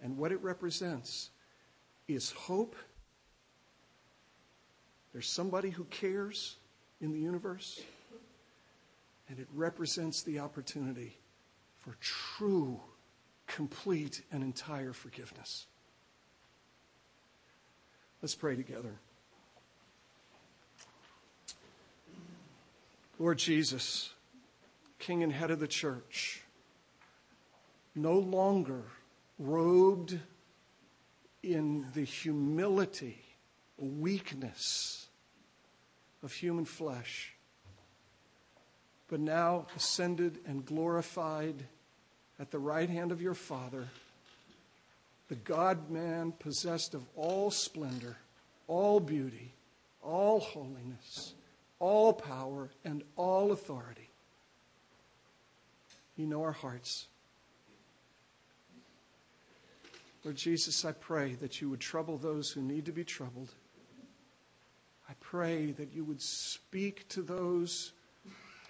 And 0.01 0.17
what 0.17 0.31
it 0.31 0.41
represents 0.41 1.29
is 2.07 2.31
hope. 2.31 2.75
There's 5.11 5.27
somebody 5.27 5.69
who 5.71 5.83
cares 5.85 6.55
in 7.01 7.11
the 7.11 7.19
universe. 7.19 7.81
And 9.29 9.39
it 9.39 9.47
represents 9.53 10.23
the 10.23 10.39
opportunity 10.39 11.17
for 11.87 11.95
true, 12.01 12.81
complete, 13.45 14.21
and 14.29 14.43
entire 14.43 14.91
forgiveness. 14.91 15.67
Let's 18.21 18.35
pray 18.35 18.57
together. 18.57 18.99
Lord 23.17 23.37
Jesus, 23.37 24.11
King 24.99 25.23
and 25.23 25.31
head 25.31 25.49
of 25.49 25.61
the 25.61 25.67
church, 25.67 26.41
no 27.95 28.19
longer 28.19 28.81
robed 29.39 30.19
in 31.41 31.85
the 31.93 32.03
humility, 32.03 33.23
weakness 33.77 35.07
of 36.21 36.33
human 36.33 36.65
flesh, 36.65 37.33
but 39.07 39.21
now 39.21 39.67
ascended 39.73 40.39
and 40.45 40.65
glorified 40.65 41.63
at 42.39 42.51
the 42.51 42.59
right 42.59 42.89
hand 42.89 43.11
of 43.11 43.21
your 43.21 43.33
Father, 43.33 43.87
the 45.27 45.35
God 45.35 45.89
man 45.89 46.31
possessed 46.39 46.93
of 46.93 47.03
all 47.15 47.51
splendor, 47.51 48.17
all 48.67 48.99
beauty, 48.99 49.51
all 50.01 50.39
holiness, 50.39 51.33
all 51.79 52.13
power, 52.13 52.69
and 52.85 53.03
all 53.15 53.51
authority. 53.51 54.09
You 56.15 56.25
know 56.25 56.43
our 56.43 56.51
hearts. 56.51 57.07
Lord 60.23 60.35
Jesus, 60.35 60.83
I 60.83 60.91
pray 60.91 61.35
that 61.35 61.61
you 61.61 61.69
would 61.69 61.79
trouble 61.79 62.17
those 62.17 62.49
who 62.49 62.61
need 62.61 62.85
to 62.85 62.91
be 62.91 63.03
troubled. 63.03 63.49
I 65.09 65.13
pray 65.21 65.71
that 65.71 65.93
you 65.93 66.03
would 66.03 66.21
speak 66.21 67.07
to 67.09 67.21
those 67.21 67.93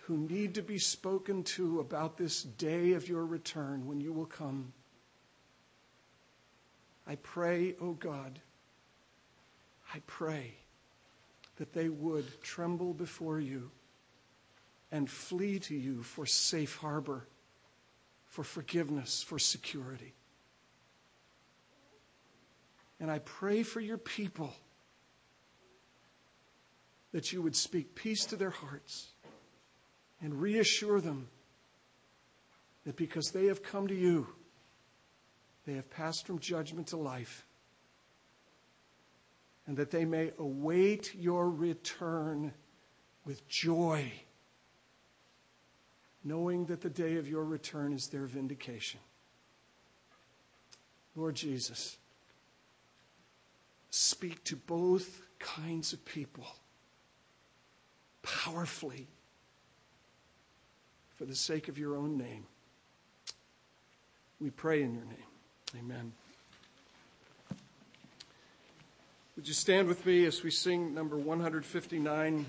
who 0.08 0.18
need 0.18 0.56
to 0.56 0.62
be 0.62 0.78
spoken 0.80 1.44
to 1.44 1.82
about 1.82 2.16
this 2.16 2.44
day 2.44 2.94
of 2.94 3.10
your 3.10 3.26
return 3.26 3.86
when 3.86 4.00
you 4.00 4.14
will 4.14 4.26
come. 4.26 4.72
I 7.06 7.16
pray, 7.16 7.74
O 7.82 7.88
oh 7.88 7.92
God, 7.92 8.40
I 9.94 10.00
pray 10.08 10.54
that 11.58 11.74
they 11.74 11.90
would 11.90 12.42
tremble 12.42 12.94
before 12.94 13.42
you 13.42 13.70
and 14.94 15.10
flee 15.10 15.60
to 15.60 15.76
you 15.76 16.02
for 16.04 16.26
safe 16.26 16.78
harbor 16.78 17.28
for 18.28 18.46
forgiveness, 18.46 19.22
for 19.22 19.38
security. 19.38 20.14
And 23.02 23.12
I 23.12 23.20
pray 23.20 23.62
for 23.64 23.82
your 23.82 23.98
people 23.98 24.54
that 27.12 27.34
you 27.34 27.42
would 27.42 27.58
speak 27.58 27.94
peace 27.94 28.24
to 28.28 28.38
their 28.38 28.52
hearts 28.52 29.08
and 30.22 30.42
reassure 30.42 31.00
them 31.00 31.28
that 32.86 32.96
because 32.96 33.32
they 33.32 33.46
have 33.46 33.64
come 33.64 33.88
to 33.88 33.96
you, 33.96 34.28
they 35.66 35.74
have 35.74 35.90
passed 35.90 36.26
from 36.26 36.40
judgment 36.40 36.88
to 36.88 36.98
life, 36.98 37.46
and 39.66 39.78
that 39.78 39.92
they 39.92 40.06
may 40.06 40.32
await 40.40 41.14
your 41.16 41.50
return 41.50 42.54
with 43.26 43.48
joy 43.50 44.12
knowing 46.28 46.66
that 46.66 46.82
the 46.82 46.90
day 46.90 47.16
of 47.16 47.28
your 47.28 47.46
return 47.46 47.94
is 47.94 48.08
their 48.08 48.26
vindication. 48.26 49.00
Lord 51.16 51.36
Jesus, 51.36 51.98
speak 53.90 54.44
to 54.44 54.58
both 54.58 55.22
kinds 55.40 55.94
of 55.94 56.04
people 56.04 56.46
powerfully 58.22 59.08
for 61.18 61.26
the 61.26 61.36
sake 61.36 61.68
of 61.68 61.78
your 61.78 61.98
own 61.98 62.18
name. 62.18 62.46
We 64.40 64.52
pray 64.52 64.84
in 64.84 64.94
your 64.94 65.06
name. 65.06 65.80
Amen. 65.80 66.14
Would 69.36 69.48
you 69.48 69.54
stand 69.54 69.88
with 69.88 70.06
me 70.06 70.26
as 70.26 70.44
we 70.44 70.52
sing 70.52 70.94
number 70.94 71.18
159? 71.18 72.46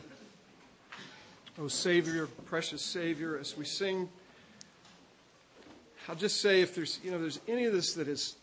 Oh, 1.61 1.69
Savior, 1.69 2.27
precious 2.47 2.83
Savior, 2.83 3.39
as 3.39 3.57
we 3.57 3.65
sing, 3.65 4.09
I'll 6.09 6.15
just 6.15 6.41
say 6.41 6.61
if 6.63 6.75
there's, 6.75 7.01
you 7.03 7.11
know, 7.11 7.21
there's 7.21 7.41
any 7.49 7.65
of 7.65 7.73
this 7.73 7.95
that 7.95 8.09
is 8.09 8.37